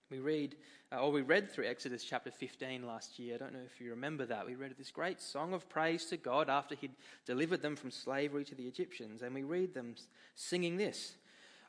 We 0.09 0.19
read, 0.19 0.55
uh, 0.91 0.99
or 0.99 1.11
we 1.11 1.21
read 1.21 1.51
through 1.51 1.65
Exodus 1.65 2.03
chapter 2.03 2.29
15 2.29 2.85
last 2.85 3.17
year. 3.17 3.35
I 3.35 3.37
don't 3.37 3.53
know 3.53 3.59
if 3.65 3.81
you 3.81 3.89
remember 3.89 4.25
that. 4.25 4.45
We 4.45 4.55
read 4.55 4.73
this 4.77 4.91
great 4.91 5.21
song 5.21 5.53
of 5.53 5.67
praise 5.69 6.05
to 6.05 6.17
God 6.17 6.49
after 6.49 6.75
He'd 6.75 6.95
delivered 7.25 7.61
them 7.61 7.75
from 7.75 7.91
slavery 7.91 8.45
to 8.45 8.55
the 8.55 8.67
Egyptians. 8.67 9.21
And 9.21 9.33
we 9.33 9.43
read 9.43 9.73
them 9.73 9.95
singing 10.35 10.77
this 10.77 11.15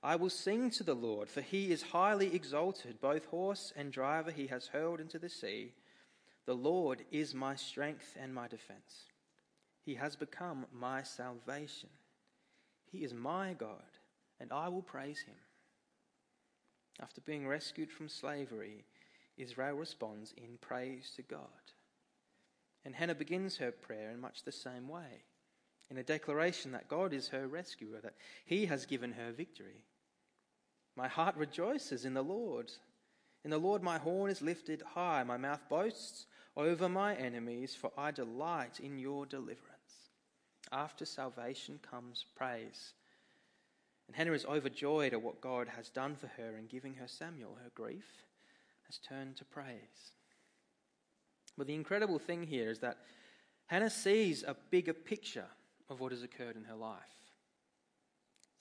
I 0.03 0.17
will 0.17 0.31
sing 0.31 0.69
to 0.71 0.85
the 0.85 0.95
Lord, 0.95 1.31
for 1.31 1.41
He 1.41 1.73
is 1.73 1.83
highly 1.83 2.35
exalted. 2.35 3.01
Both 3.01 3.25
horse 3.27 3.73
and 3.75 3.91
driver 3.91 4.31
He 4.31 4.49
has 4.49 4.67
hurled 4.67 5.01
into 5.01 5.19
the 5.19 5.31
sea. 5.31 5.73
The 6.47 6.55
Lord 6.55 7.05
is 7.11 7.35
my 7.35 7.57
strength 7.57 8.17
and 8.21 8.35
my 8.35 8.49
defense. 8.49 9.09
He 9.81 9.95
has 9.95 10.17
become 10.17 10.67
my 10.73 11.03
salvation. 11.03 11.89
He 12.93 12.99
is 12.99 13.15
my 13.15 13.55
God, 13.55 13.99
and 14.39 14.53
I 14.53 14.69
will 14.69 14.83
praise 14.83 15.21
Him. 15.21 15.37
After 17.01 17.21
being 17.21 17.47
rescued 17.47 17.91
from 17.91 18.09
slavery, 18.09 18.85
Israel 19.37 19.75
responds 19.75 20.33
in 20.37 20.59
praise 20.61 21.13
to 21.17 21.23
God. 21.23 21.49
And 22.85 22.95
Hannah 22.95 23.15
begins 23.15 23.57
her 23.57 23.73
prayer 23.73 24.11
in 24.11 24.21
much 24.21 24.43
the 24.43 24.53
same 24.53 24.89
way, 24.89 25.25
in 25.91 25.99
a 25.99 26.03
declaration 26.03 26.73
that 26.73 26.89
God 26.89 27.13
is 27.13 27.29
her 27.29 27.49
rescuer, 27.49 28.01
that 28.03 28.15
He 28.45 28.67
has 28.67 28.87
given 28.87 29.13
her 29.13 29.33
victory. 29.33 29.83
My 30.97 31.09
heart 31.09 31.37
rejoices 31.37 32.05
in 32.05 32.15
the 32.15 32.23
Lord. 32.23 32.71
In 33.45 33.51
the 33.51 33.59
Lord 33.59 33.83
my 33.83 33.99
horn 33.99 34.31
is 34.31 34.43
lifted 34.43 34.83
high, 34.83 35.25
my 35.25 35.37
mouth 35.37 35.63
boasts 35.69 36.27
over 36.57 36.89
my 36.89 37.17
enemies, 37.17 37.75
for 37.75 37.91
I 37.99 38.11
delight 38.11 38.79
in 38.81 38.99
your 38.99 39.27
deliverance. 39.27 39.65
After 40.71 41.05
salvation 41.05 41.81
comes 41.83 42.25
praise. 42.37 42.93
And 44.07 44.17
Hannah 44.17 44.33
is 44.33 44.45
overjoyed 44.45 45.13
at 45.13 45.23
what 45.23 45.41
God 45.41 45.69
has 45.77 45.89
done 45.89 46.17
for 46.17 46.27
her 46.37 46.57
in 46.59 46.67
giving 46.67 46.95
her 46.95 47.09
Samuel. 47.09 47.59
Her 47.63 47.71
grief 47.75 48.25
has 48.87 48.99
turned 48.99 49.37
to 49.37 49.45
praise. 49.45 50.13
But 51.57 51.67
the 51.67 51.75
incredible 51.75 52.19
thing 52.19 52.47
here 52.47 52.71
is 52.71 52.81
that 52.81 52.99
Hannah 53.67 53.91
sees 53.91 54.43
a 54.43 54.57
bigger 54.71 54.93
picture 54.93 55.47
of 55.89 56.01
what 56.01 56.13
has 56.13 56.23
occurred 56.23 56.57
in 56.57 56.65
her 56.65 56.75
life. 56.75 57.01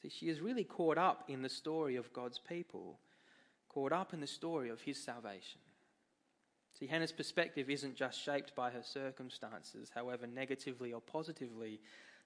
See, 0.01 0.09
she 0.09 0.29
is 0.29 0.41
really 0.41 0.63
caught 0.63 0.97
up 0.97 1.25
in 1.27 1.41
the 1.41 1.49
story 1.49 1.95
of 1.95 2.13
God's 2.13 2.39
people, 2.39 2.99
caught 3.69 3.91
up 3.91 4.13
in 4.13 4.21
the 4.21 4.27
story 4.27 4.69
of 4.69 4.81
his 4.81 5.01
salvation. 5.01 5.61
See, 6.77 6.87
Hannah's 6.87 7.11
perspective 7.11 7.69
isn't 7.69 7.95
just 7.95 8.21
shaped 8.21 8.55
by 8.55 8.71
her 8.71 8.83
circumstances, 8.83 9.91
however 9.93 10.27
negatively 10.27 10.91
or 10.91 11.01
positively 11.01 11.79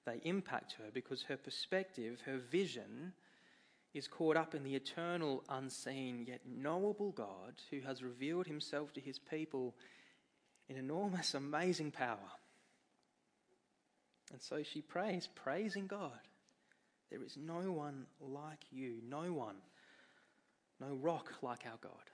they 0.08 0.22
impact 0.24 0.74
her 0.80 0.86
because 0.94 1.24
her 1.24 1.36
perspective, 1.36 2.22
her 2.26 2.38
vision, 2.38 3.12
is 3.94 4.08
caught 4.08 4.38
up 4.38 4.56
in 4.56 4.64
the 4.64 4.74
eternal, 4.74 5.44
unseen, 5.50 6.26
yet 6.28 6.42
knowable 6.48 7.12
God 7.12 7.56
who 7.70 7.82
has 7.82 8.02
revealed 8.02 8.48
himself 8.48 8.94
to 8.94 9.02
his 9.02 9.20
people 9.20 9.76
in 10.70 10.78
enormous, 10.78 11.34
amazing 11.34 11.92
power. 11.92 12.32
And 14.32 14.42
so 14.42 14.64
she 14.64 14.82
prays, 14.82 15.28
praising 15.36 15.88
God. 15.88 16.20
There 17.10 17.24
is 17.24 17.38
no 17.38 17.72
one 17.72 18.06
like 18.20 18.66
you, 18.72 19.02
no 19.08 19.34
one, 19.34 19.56
no 20.80 20.96
rock 20.96 21.34
like 21.42 21.66
our 21.66 21.80
God 21.82 22.12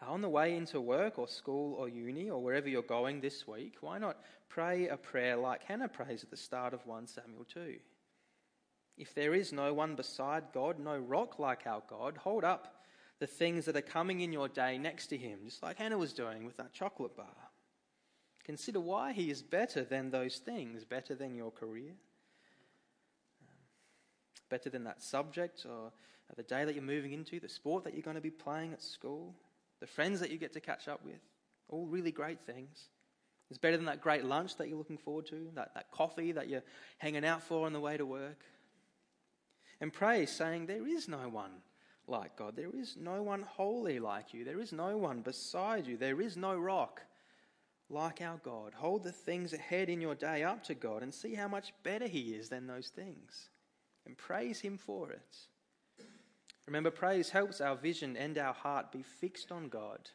on 0.00 0.20
the 0.20 0.28
way 0.28 0.56
into 0.56 0.80
work 0.80 1.18
or 1.18 1.28
school 1.28 1.74
or 1.74 1.88
uni 1.88 2.30
or 2.30 2.42
wherever 2.42 2.68
you're 2.68 2.82
going 2.82 3.20
this 3.20 3.46
week, 3.46 3.76
why 3.80 3.98
not 3.98 4.18
pray 4.48 4.88
a 4.88 4.96
prayer 4.96 5.36
like 5.36 5.64
Hannah 5.64 5.88
prays 5.88 6.22
at 6.22 6.30
the 6.30 6.36
start 6.36 6.74
of 6.74 6.86
1 6.86 7.06
Samuel 7.06 7.44
2? 7.44 7.76
If 8.96 9.14
there 9.14 9.34
is 9.34 9.52
no 9.52 9.74
one 9.74 9.96
beside 9.96 10.44
God, 10.52 10.78
no 10.78 10.96
rock 10.96 11.38
like 11.38 11.66
our 11.66 11.82
God, 11.88 12.16
hold 12.16 12.44
up 12.44 12.82
the 13.18 13.26
things 13.26 13.64
that 13.64 13.76
are 13.76 13.82
coming 13.82 14.20
in 14.20 14.32
your 14.32 14.48
day 14.48 14.78
next 14.78 15.08
to 15.08 15.16
Him, 15.16 15.40
just 15.44 15.62
like 15.62 15.78
Hannah 15.78 15.98
was 15.98 16.12
doing 16.12 16.44
with 16.44 16.56
that 16.58 16.72
chocolate 16.72 17.16
bar. 17.16 17.26
Consider 18.44 18.80
why 18.80 19.12
He 19.12 19.30
is 19.30 19.42
better 19.42 19.84
than 19.84 20.10
those 20.10 20.36
things, 20.38 20.84
better 20.84 21.14
than 21.14 21.34
your 21.34 21.50
career, 21.50 21.92
better 24.50 24.70
than 24.70 24.84
that 24.84 25.02
subject 25.02 25.66
or 25.68 25.92
the 26.36 26.42
day 26.42 26.64
that 26.64 26.74
you're 26.74 26.82
moving 26.82 27.12
into, 27.12 27.38
the 27.38 27.48
sport 27.48 27.84
that 27.84 27.94
you're 27.94 28.02
going 28.02 28.16
to 28.16 28.20
be 28.20 28.30
playing 28.30 28.72
at 28.72 28.82
school 28.82 29.34
the 29.84 29.92
friends 29.92 30.20
that 30.20 30.30
you 30.30 30.38
get 30.38 30.54
to 30.54 30.60
catch 30.60 30.88
up 30.88 31.04
with, 31.04 31.20
all 31.68 31.84
really 31.84 32.10
great 32.10 32.40
things. 32.46 32.88
It's 33.50 33.58
better 33.58 33.76
than 33.76 33.84
that 33.84 34.00
great 34.00 34.24
lunch 34.24 34.56
that 34.56 34.66
you're 34.66 34.78
looking 34.78 34.96
forward 34.96 35.26
to, 35.26 35.50
that, 35.56 35.74
that 35.74 35.90
coffee 35.90 36.32
that 36.32 36.48
you're 36.48 36.62
hanging 36.96 37.22
out 37.22 37.42
for 37.42 37.66
on 37.66 37.74
the 37.74 37.80
way 37.80 37.98
to 37.98 38.06
work. 38.06 38.40
And 39.82 39.92
pray, 39.92 40.24
saying, 40.24 40.64
There 40.64 40.86
is 40.86 41.06
no 41.06 41.28
one 41.28 41.50
like 42.06 42.34
God. 42.34 42.56
There 42.56 42.74
is 42.74 42.96
no 42.98 43.22
one 43.22 43.42
holy 43.42 43.98
like 43.98 44.32
you. 44.32 44.42
There 44.42 44.58
is 44.58 44.72
no 44.72 44.96
one 44.96 45.20
beside 45.20 45.86
you. 45.86 45.98
There 45.98 46.22
is 46.22 46.34
no 46.34 46.56
rock 46.56 47.02
like 47.90 48.22
our 48.22 48.38
God. 48.38 48.72
Hold 48.72 49.02
the 49.02 49.12
things 49.12 49.52
ahead 49.52 49.90
in 49.90 50.00
your 50.00 50.14
day 50.14 50.44
up 50.44 50.64
to 50.64 50.74
God 50.74 51.02
and 51.02 51.12
see 51.12 51.34
how 51.34 51.48
much 51.48 51.74
better 51.82 52.06
He 52.06 52.30
is 52.30 52.48
than 52.48 52.66
those 52.66 52.88
things. 52.88 53.50
and 54.06 54.16
praise 54.16 54.60
Him 54.60 54.78
for 54.78 55.10
it. 55.10 55.36
Remember, 56.66 56.90
praise 56.90 57.30
helps 57.30 57.60
our 57.60 57.76
vision 57.76 58.16
and 58.16 58.38
our 58.38 58.54
heart 58.54 58.90
be 58.90 59.02
fixed 59.02 59.52
on 59.52 59.68
God 59.68 60.10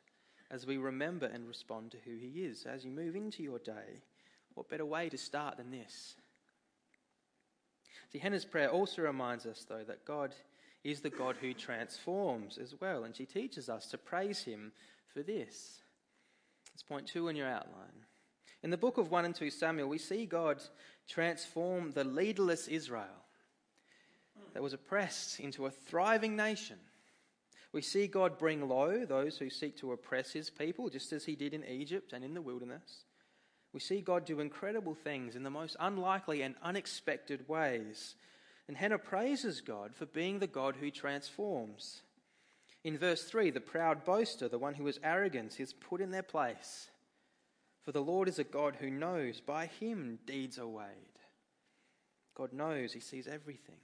as 0.50 0.66
we 0.66 0.78
remember 0.78 1.28
and 1.28 1.48
respond 1.48 1.92
to 1.92 1.98
who 2.06 2.18
He 2.18 2.44
is. 2.44 2.66
As 2.66 2.84
you 2.84 2.92
move 2.92 3.16
into 3.16 3.44
your 3.44 3.60
day, 3.60 4.02
what 4.56 4.70
better 4.70 4.86
way 4.86 5.10
to 5.10 5.18
start 5.18 5.58
than 5.58 5.70
this? 5.70 6.16
See, 8.12 8.18
Hannah's 8.18 8.46
prayer 8.46 8.70
also 8.70 9.04
reminds 9.04 9.46
us, 9.46 9.66
though, 9.70 9.84
that 9.88 10.06
God 10.06 10.34
is 10.84 11.02
the 11.02 11.12
God 11.12 11.36
who 11.40 11.54
transforms 11.54 12.58
as 12.58 12.74
well, 12.82 13.04
and 13.04 13.16
she 13.16 13.26
teaches 13.26 13.70
us 13.70 13.86
to 13.88 13.98
praise 13.98 14.44
Him 14.44 14.72
for 15.14 15.22
this. 15.22 15.82
It's 16.74 16.82
point 16.82 17.08
two 17.08 17.28
in 17.28 17.36
your 17.36 17.48
outline. 17.48 18.06
In 18.64 18.72
the 18.72 18.78
book 18.78 18.98
of 18.98 19.12
1 19.12 19.26
and 19.26 19.36
2 19.36 19.52
Samuel, 19.52 19.88
we 19.88 19.98
see 20.00 20.26
God 20.26 20.62
transform 21.08 21.92
the 21.92 22.04
leaderless 22.04 22.68
Israel 22.68 23.06
that 24.54 24.64
was 24.64 24.74
oppressed 24.74 25.40
into 25.40 25.66
a 25.66 25.72
thriving 25.72 26.36
nation. 26.36 26.78
We 27.72 27.82
see 27.82 28.08
God 28.08 28.38
bring 28.38 28.68
low 28.68 29.06
those 29.06 29.38
who 29.38 29.50
seek 29.50 29.78
to 29.78 29.92
oppress 29.92 30.32
his 30.32 30.50
people, 30.50 30.90
just 30.90 31.14
as 31.14 31.26
he 31.26 31.36
did 31.36 31.54
in 31.54 31.64
Egypt 31.66 32.14
and 32.14 32.24
in 32.24 32.34
the 32.34 32.42
wilderness. 32.42 33.06
We 33.74 33.80
see 33.80 34.02
God 34.02 34.26
do 34.26 34.40
incredible 34.40 34.96
things 34.96 35.36
in 35.36 35.44
the 35.44 35.52
most 35.52 35.76
unlikely 35.80 36.42
and 36.42 36.56
unexpected 36.64 37.48
ways. 37.48 38.16
And 38.68 38.76
Hannah 38.76 38.98
praises 38.98 39.62
God 39.62 39.94
for 39.94 40.08
being 40.08 40.40
the 40.40 40.48
God 40.48 40.76
who 40.80 40.90
transforms. 40.90 42.02
In 42.84 42.98
verse 42.98 43.24
3, 43.24 43.52
the 43.52 43.60
proud 43.60 44.06
boaster, 44.06 44.48
the 44.48 44.58
one 44.58 44.74
who 44.74 44.88
is 44.88 45.00
arrogant, 45.04 45.60
is 45.60 45.74
put 45.74 46.02
in 46.02 46.12
their 46.12 46.24
place. 46.24 46.90
For 47.84 47.92
the 47.92 48.02
Lord 48.02 48.28
is 48.28 48.40
a 48.40 48.44
God 48.44 48.78
who 48.80 48.90
knows, 48.90 49.42
by 49.42 49.68
him 49.68 50.20
deeds 50.26 50.58
are 50.58 50.68
weighed. 50.68 50.88
God 52.36 52.54
knows, 52.54 52.94
he 52.94 53.00
sees 53.00 53.28
everything. 53.28 53.76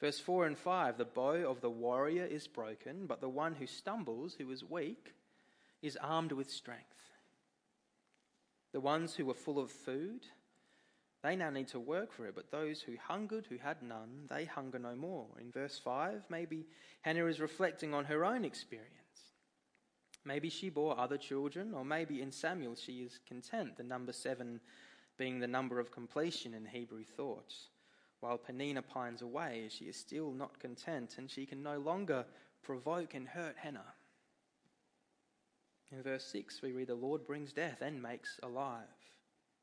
Verse 0.00 0.18
4 0.18 0.46
and 0.46 0.58
5 0.58 0.96
The 0.96 1.04
bow 1.04 1.50
of 1.50 1.60
the 1.60 1.70
warrior 1.70 2.24
is 2.24 2.46
broken, 2.46 3.06
but 3.06 3.20
the 3.20 3.28
one 3.28 3.54
who 3.54 3.66
stumbles, 3.66 4.34
who 4.34 4.50
is 4.50 4.64
weak, 4.64 5.14
is 5.82 5.96
armed 5.96 6.32
with 6.32 6.50
strength. 6.50 6.84
The 8.72 8.80
ones 8.80 9.14
who 9.14 9.26
were 9.26 9.34
full 9.34 9.58
of 9.58 9.70
food, 9.70 10.26
they 11.22 11.36
now 11.36 11.50
need 11.50 11.68
to 11.68 11.80
work 11.80 12.12
for 12.12 12.26
it, 12.26 12.34
but 12.34 12.50
those 12.50 12.80
who 12.80 12.92
hungered, 12.96 13.46
who 13.46 13.58
had 13.58 13.82
none, 13.82 14.26
they 14.30 14.44
hunger 14.44 14.78
no 14.78 14.94
more. 14.94 15.26
In 15.38 15.50
verse 15.50 15.78
5, 15.78 16.24
maybe 16.30 16.66
Hannah 17.02 17.26
is 17.26 17.40
reflecting 17.40 17.92
on 17.92 18.06
her 18.06 18.24
own 18.24 18.44
experience. 18.44 18.86
Maybe 20.24 20.48
she 20.48 20.68
bore 20.68 20.98
other 20.98 21.18
children, 21.18 21.74
or 21.74 21.84
maybe 21.84 22.22
in 22.22 22.32
Samuel 22.32 22.74
she 22.74 23.02
is 23.02 23.18
content, 23.26 23.76
the 23.76 23.82
number 23.82 24.12
seven 24.12 24.60
being 25.18 25.40
the 25.40 25.46
number 25.46 25.78
of 25.78 25.90
completion 25.90 26.54
in 26.54 26.64
Hebrew 26.64 27.04
thought. 27.04 27.52
While 28.20 28.38
Penina 28.38 28.86
pines 28.86 29.22
away, 29.22 29.68
she 29.70 29.86
is 29.86 29.96
still 29.96 30.32
not 30.32 30.58
content, 30.58 31.16
and 31.18 31.30
she 31.30 31.46
can 31.46 31.62
no 31.62 31.78
longer 31.78 32.26
provoke 32.62 33.14
and 33.14 33.26
hurt 33.26 33.56
Hannah. 33.56 33.94
In 35.90 36.02
verse 36.02 36.24
6, 36.26 36.62
we 36.62 36.72
read, 36.72 36.88
The 36.88 36.94
Lord 36.94 37.26
brings 37.26 37.52
death 37.52 37.80
and 37.80 38.02
makes 38.02 38.38
alive. 38.42 38.84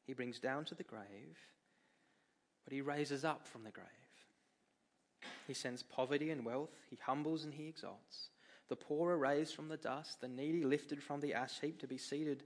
He 0.06 0.14
brings 0.14 0.40
down 0.40 0.66
to 0.66 0.76
the 0.76 0.84
grave, 0.84 1.38
but 2.64 2.74
he 2.74 2.82
raises 2.82 3.24
up 3.24 3.48
from 3.48 3.64
the 3.64 3.72
grave. 3.72 3.86
He 5.48 5.54
sends 5.54 5.84
poverty 5.84 6.32
and 6.32 6.44
wealth, 6.44 6.76
he 6.90 6.98
humbles 7.02 7.44
and 7.44 7.54
he 7.54 7.68
exalts. 7.68 8.30
The 8.70 8.76
poor 8.76 9.12
are 9.12 9.18
raised 9.18 9.56
from 9.56 9.70
the 9.70 9.78
dust, 9.78 10.20
the 10.20 10.28
needy 10.28 10.64
lifted 10.64 11.02
from 11.02 11.22
the 11.22 11.34
ash 11.34 11.62
heap 11.62 11.80
to 11.80 11.88
be 11.88 11.98
seated 11.98 12.44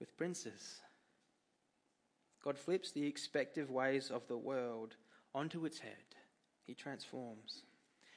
with 0.00 0.16
princes. 0.16 0.80
God 2.42 2.58
flips 2.58 2.90
the 2.90 3.06
expective 3.06 3.70
ways 3.70 4.10
of 4.10 4.26
the 4.26 4.36
world 4.36 4.96
onto 5.34 5.64
its 5.64 5.78
head. 5.80 5.92
He 6.64 6.74
transforms. 6.74 7.62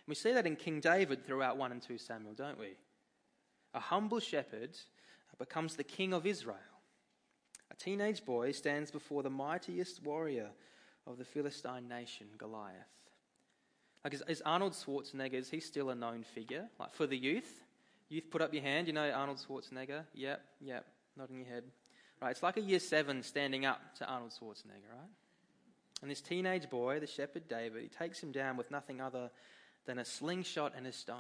We 0.08 0.16
see 0.16 0.34
that 0.34 0.46
in 0.46 0.56
King 0.56 0.80
David 0.80 1.26
throughout 1.26 1.58
1 1.58 1.72
and 1.72 1.82
2 1.82 1.98
Samuel, 1.98 2.34
don't 2.34 2.60
we? 2.60 2.76
A 3.74 3.80
humble 3.80 4.20
shepherd 4.20 4.78
becomes 5.38 5.76
the 5.76 5.84
king 5.84 6.14
of 6.14 6.26
Israel. 6.26 6.58
A 7.72 7.76
teenage 7.76 8.24
boy 8.24 8.52
stands 8.52 8.92
before 8.92 9.24
the 9.24 9.30
mightiest 9.30 10.04
warrior 10.04 10.50
of 11.08 11.18
the 11.18 11.26
Philistine 11.26 11.88
nation, 11.88 12.28
Goliath. 12.38 12.76
Like, 14.04 14.14
is, 14.14 14.24
is 14.28 14.42
Arnold 14.46 14.74
Schwarzenegger, 14.74 15.34
is 15.34 15.50
he 15.50 15.60
still 15.60 15.90
a 15.90 15.96
known 15.96 16.24
figure? 16.24 16.68
Like, 16.80 16.94
for 16.94 17.08
the 17.08 17.18
youth? 17.18 17.64
Youth, 18.10 18.30
put 18.30 18.42
up 18.42 18.54
your 18.54 18.62
hand. 18.62 18.88
You 18.88 18.94
know 18.94 19.10
Arnold 19.10 19.44
Schwarzenegger? 19.46 20.04
Yep, 20.14 20.42
yep, 20.62 20.86
nodding 21.18 21.40
your 21.40 21.48
head. 21.48 21.64
Right, 22.22 22.32
it's 22.32 22.44
like 22.44 22.58
a 22.58 22.62
year 22.62 22.80
seven 22.80 23.24
standing 23.24 23.66
up 23.66 23.80
to 23.98 24.06
Arnold 24.06 24.32
Schwarzenegger, 24.32 24.92
right? 24.94 25.10
And 26.02 26.12
this 26.12 26.22
teenage 26.22 26.70
boy, 26.70 27.00
the 27.00 27.08
shepherd 27.08 27.48
David, 27.48 27.82
he 27.82 27.90
takes 27.90 28.22
him 28.22 28.32
down 28.32 28.58
with 28.58 28.72
nothing 28.72 29.02
other 29.02 29.32
than 29.86 30.00
a 30.00 30.06
slingshot 30.06 30.74
and 30.76 30.86
a 30.88 30.92
stone. 30.92 31.20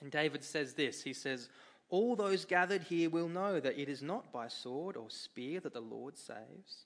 And 0.00 0.10
David 0.10 0.44
says 0.44 0.74
this 0.74 1.02
He 1.02 1.12
says, 1.12 1.48
All 1.88 2.16
those 2.16 2.44
gathered 2.44 2.82
here 2.82 3.10
will 3.10 3.28
know 3.28 3.60
that 3.60 3.78
it 3.80 3.88
is 3.88 4.02
not 4.02 4.32
by 4.32 4.48
sword 4.48 4.96
or 4.96 5.10
spear 5.10 5.60
that 5.60 5.72
the 5.72 5.80
Lord 5.80 6.18
saves, 6.18 6.84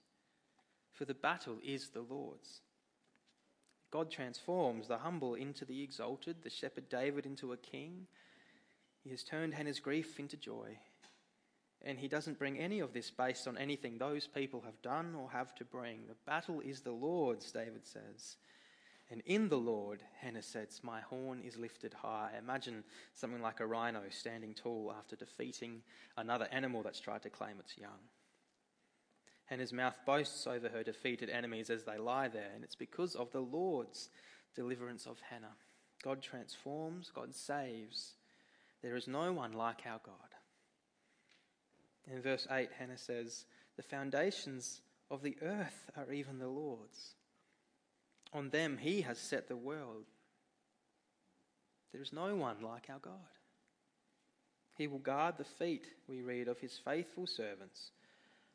for 0.92 1.04
the 1.04 1.14
battle 1.14 1.58
is 1.64 1.88
the 1.88 2.02
Lord's. 2.02 2.60
God 3.90 4.10
transforms 4.10 4.86
the 4.86 4.98
humble 4.98 5.34
into 5.34 5.64
the 5.64 5.82
exalted, 5.82 6.36
the 6.42 6.50
shepherd 6.50 6.88
David 6.88 7.26
into 7.26 7.52
a 7.52 7.56
king. 7.56 8.06
He 9.02 9.10
has 9.10 9.24
turned 9.24 9.54
Hannah's 9.54 9.80
grief 9.80 10.20
into 10.20 10.36
joy. 10.36 10.78
And 11.82 11.98
he 11.98 12.08
doesn't 12.08 12.38
bring 12.38 12.58
any 12.58 12.80
of 12.80 12.92
this 12.92 13.10
based 13.10 13.48
on 13.48 13.56
anything 13.56 13.96
those 13.96 14.26
people 14.26 14.62
have 14.66 14.80
done 14.82 15.14
or 15.18 15.30
have 15.30 15.54
to 15.56 15.64
bring. 15.64 16.00
The 16.08 16.16
battle 16.26 16.60
is 16.60 16.80
the 16.80 16.92
Lord's, 16.92 17.50
David 17.50 17.86
says. 17.86 18.36
And 19.10 19.22
in 19.26 19.48
the 19.48 19.58
Lord, 19.58 20.02
Hannah 20.20 20.42
says, 20.42 20.80
My 20.84 21.00
horn 21.00 21.40
is 21.40 21.56
lifted 21.56 21.94
high. 21.94 22.30
Imagine 22.38 22.84
something 23.14 23.42
like 23.42 23.60
a 23.60 23.66
rhino 23.66 24.02
standing 24.10 24.54
tall 24.54 24.94
after 24.96 25.16
defeating 25.16 25.82
another 26.16 26.46
animal 26.52 26.82
that's 26.82 27.00
tried 27.00 27.22
to 27.22 27.30
claim 27.30 27.58
its 27.58 27.76
young. 27.76 27.98
Hannah's 29.46 29.72
mouth 29.72 29.96
boasts 30.06 30.46
over 30.46 30.68
her 30.68 30.84
defeated 30.84 31.28
enemies 31.28 31.70
as 31.70 31.82
they 31.82 31.98
lie 31.98 32.28
there, 32.28 32.50
and 32.54 32.62
it's 32.62 32.76
because 32.76 33.16
of 33.16 33.32
the 33.32 33.40
Lord's 33.40 34.10
deliverance 34.54 35.06
of 35.06 35.16
Hannah. 35.28 35.56
God 36.04 36.22
transforms, 36.22 37.10
God 37.12 37.34
saves. 37.34 38.12
There 38.80 38.94
is 38.94 39.08
no 39.08 39.32
one 39.32 39.52
like 39.52 39.80
our 39.86 40.00
God. 40.04 40.14
In 42.06 42.22
verse 42.22 42.46
8, 42.50 42.70
Hannah 42.78 42.98
says, 42.98 43.46
The 43.76 43.82
foundations 43.82 44.80
of 45.10 45.22
the 45.22 45.36
earth 45.42 45.90
are 45.96 46.12
even 46.12 46.38
the 46.38 46.48
Lord's. 46.48 47.14
On 48.32 48.50
them 48.50 48.78
he 48.78 49.02
has 49.02 49.18
set 49.18 49.48
the 49.48 49.56
world. 49.56 50.04
There 51.92 52.02
is 52.02 52.12
no 52.12 52.36
one 52.36 52.62
like 52.62 52.88
our 52.88 53.00
God. 53.00 53.14
He 54.76 54.86
will 54.86 54.98
guard 54.98 55.36
the 55.36 55.44
feet, 55.44 55.86
we 56.08 56.22
read, 56.22 56.48
of 56.48 56.60
his 56.60 56.78
faithful 56.78 57.26
servants, 57.26 57.90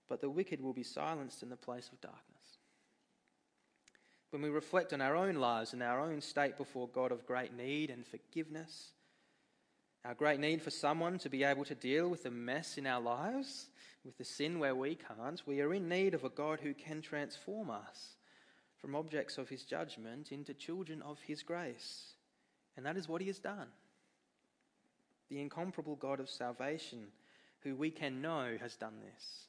but 0.07 0.21
the 0.21 0.29
wicked 0.29 0.61
will 0.61 0.73
be 0.73 0.83
silenced 0.83 1.43
in 1.43 1.49
the 1.49 1.57
place 1.57 1.89
of 1.91 2.01
darkness. 2.01 2.21
When 4.31 4.41
we 4.41 4.49
reflect 4.49 4.91
on 4.91 5.01
our 5.01 5.15
own 5.15 5.35
lives 5.35 5.73
and 5.73 5.83
our 5.83 5.99
own 5.99 6.21
state 6.21 6.57
before 6.57 6.87
God 6.87 7.11
of 7.11 7.27
great 7.27 7.55
need 7.55 7.89
and 7.89 8.05
forgiveness, 8.05 8.91
our 10.05 10.13
great 10.13 10.39
need 10.39 10.61
for 10.61 10.69
someone 10.69 11.17
to 11.17 11.29
be 11.29 11.43
able 11.43 11.65
to 11.65 11.73
deal 11.73 12.07
with 12.09 12.23
the 12.23 12.31
mess 12.31 12.77
in 12.77 12.85
our 12.85 13.01
lives, 13.01 13.69
with 14.05 14.17
the 14.19 14.23
sin 14.23 14.59
where 14.59 14.75
we 14.75 14.95
can't, 14.95 15.41
we 15.47 15.61
are 15.61 15.73
in 15.73 15.89
need 15.89 16.13
of 16.13 16.23
a 16.23 16.29
God 16.29 16.59
who 16.61 16.75
can 16.75 17.01
transform 17.01 17.71
us 17.71 18.17
from 18.77 18.95
objects 18.95 19.39
of 19.39 19.49
his 19.49 19.63
judgment 19.63 20.31
into 20.31 20.53
children 20.53 21.01
of 21.01 21.17
his 21.25 21.41
grace. 21.41 22.13
And 22.77 22.85
that 22.85 22.97
is 22.97 23.09
what 23.09 23.21
he 23.21 23.27
has 23.27 23.39
done. 23.39 23.67
The 25.29 25.41
incomparable 25.41 25.95
God 25.95 26.19
of 26.19 26.29
salvation, 26.29 27.07
who 27.61 27.75
we 27.75 27.89
can 27.89 28.21
know, 28.21 28.57
has 28.61 28.75
done 28.75 28.99
this. 29.03 29.47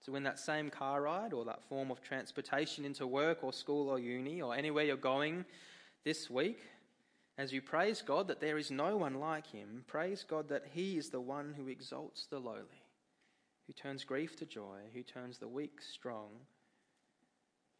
So, 0.00 0.14
in 0.14 0.22
that 0.22 0.38
same 0.38 0.70
car 0.70 1.02
ride 1.02 1.34
or 1.34 1.44
that 1.44 1.62
form 1.68 1.90
of 1.90 2.00
transportation 2.00 2.86
into 2.86 3.06
work 3.06 3.44
or 3.44 3.52
school 3.52 3.90
or 3.90 3.98
uni 3.98 4.40
or 4.40 4.54
anywhere 4.54 4.84
you're 4.84 4.96
going 4.96 5.44
this 6.02 6.30
week, 6.30 6.60
as 7.40 7.54
you 7.54 7.62
praise 7.62 8.02
God 8.02 8.28
that 8.28 8.38
there 8.38 8.58
is 8.58 8.70
no 8.70 8.98
one 8.98 9.14
like 9.14 9.46
him, 9.46 9.82
praise 9.86 10.26
God 10.28 10.50
that 10.50 10.66
he 10.74 10.98
is 10.98 11.08
the 11.08 11.22
one 11.22 11.54
who 11.56 11.68
exalts 11.68 12.26
the 12.26 12.38
lowly, 12.38 12.84
who 13.66 13.72
turns 13.72 14.04
grief 14.04 14.36
to 14.36 14.44
joy, 14.44 14.80
who 14.92 15.02
turns 15.02 15.38
the 15.38 15.48
weak 15.48 15.80
strong, 15.80 16.28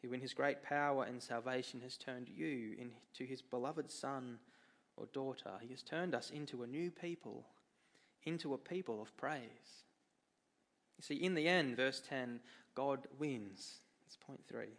who 0.03 0.14
in 0.14 0.20
his 0.23 0.33
great 0.33 0.62
power 0.62 1.05
and 1.05 1.23
salvation 1.23 1.79
has 1.83 1.99
turned 1.99 2.31
you 2.31 2.75
into 2.79 3.29
his 3.31 3.42
beloved 3.42 3.90
son 3.90 4.38
or 4.96 5.05
daughter. 5.12 5.51
He 5.61 5.68
has 5.68 5.83
turned 5.83 6.14
us 6.14 6.31
into 6.31 6.62
a 6.62 6.66
new 6.66 6.90
people, 6.90 7.44
into 8.25 8.55
a 8.55 8.59
people 8.59 9.03
of 9.03 9.14
praise. 9.18 9.85
You 10.96 11.03
see, 11.03 11.23
in 11.23 11.35
the 11.35 11.46
end, 11.46 11.77
verse 11.77 12.03
10, 12.09 12.40
God 12.75 13.07
wins. 13.18 13.81
That's 14.03 14.16
point 14.16 14.40
three. 14.49 14.79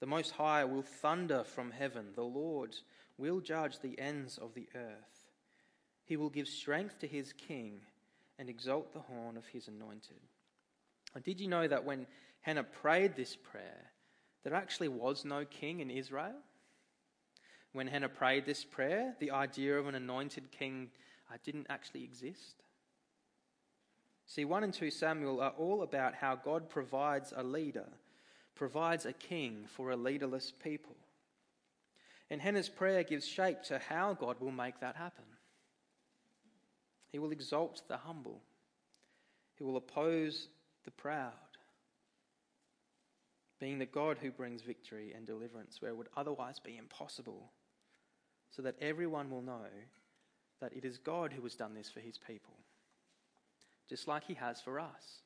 The 0.00 0.06
Most 0.06 0.32
High 0.32 0.64
will 0.64 0.82
thunder 0.82 1.44
from 1.44 1.70
heaven. 1.70 2.08
The 2.14 2.22
Lord 2.22 2.74
will 3.16 3.40
judge 3.40 3.78
the 3.78 3.98
ends 3.98 4.38
of 4.38 4.54
the 4.54 4.68
earth. 4.74 5.30
He 6.04 6.16
will 6.16 6.30
give 6.30 6.48
strength 6.48 6.98
to 6.98 7.06
his 7.06 7.32
king 7.32 7.80
and 8.38 8.48
exalt 8.48 8.92
the 8.92 9.00
horn 9.00 9.36
of 9.36 9.46
his 9.46 9.68
anointed. 9.68 10.20
And 11.14 11.24
did 11.24 11.40
you 11.40 11.48
know 11.48 11.66
that 11.66 11.84
when 11.84 12.06
Hannah 12.40 12.64
prayed 12.64 13.16
this 13.16 13.36
prayer, 13.36 13.92
there 14.42 14.54
actually 14.54 14.88
was 14.88 15.24
no 15.24 15.44
king 15.44 15.80
in 15.80 15.90
Israel. 15.90 16.34
When 17.72 17.86
Hannah 17.86 18.08
prayed 18.08 18.44
this 18.44 18.64
prayer, 18.64 19.14
the 19.18 19.30
idea 19.30 19.78
of 19.78 19.86
an 19.86 19.94
anointed 19.94 20.50
king 20.52 20.90
uh, 21.32 21.38
didn't 21.44 21.66
actually 21.70 22.04
exist. 22.04 22.62
See, 24.26 24.44
1 24.44 24.64
and 24.64 24.72
2 24.72 24.90
Samuel 24.90 25.40
are 25.40 25.54
all 25.58 25.82
about 25.82 26.14
how 26.14 26.36
God 26.36 26.68
provides 26.68 27.32
a 27.36 27.42
leader, 27.42 27.88
provides 28.54 29.06
a 29.06 29.12
king 29.12 29.64
for 29.66 29.90
a 29.90 29.96
leaderless 29.96 30.52
people. 30.62 30.96
And 32.30 32.40
Hannah's 32.40 32.68
prayer 32.68 33.02
gives 33.04 33.26
shape 33.26 33.62
to 33.64 33.78
how 33.78 34.14
God 34.14 34.40
will 34.40 34.50
make 34.50 34.80
that 34.80 34.96
happen. 34.96 35.24
He 37.10 37.18
will 37.18 37.32
exalt 37.32 37.82
the 37.88 37.98
humble, 37.98 38.40
He 39.56 39.64
will 39.64 39.76
oppose 39.76 40.48
the 40.84 40.90
proud, 40.90 41.32
being 43.60 43.78
the 43.78 43.86
God 43.86 44.18
who 44.20 44.30
brings 44.30 44.62
victory 44.62 45.12
and 45.14 45.26
deliverance 45.26 45.80
where 45.80 45.90
it 45.90 45.96
would 45.96 46.08
otherwise 46.16 46.58
be 46.58 46.76
impossible, 46.76 47.52
so 48.50 48.62
that 48.62 48.76
everyone 48.80 49.30
will 49.30 49.42
know 49.42 49.66
that 50.60 50.72
it 50.74 50.84
is 50.84 50.98
God 50.98 51.32
who 51.32 51.42
has 51.42 51.54
done 51.54 51.74
this 51.74 51.90
for 51.90 52.00
His 52.00 52.18
people 52.18 52.54
just 53.88 54.08
like 54.08 54.24
he 54.24 54.34
has 54.34 54.60
for 54.60 54.80
us. 54.80 55.20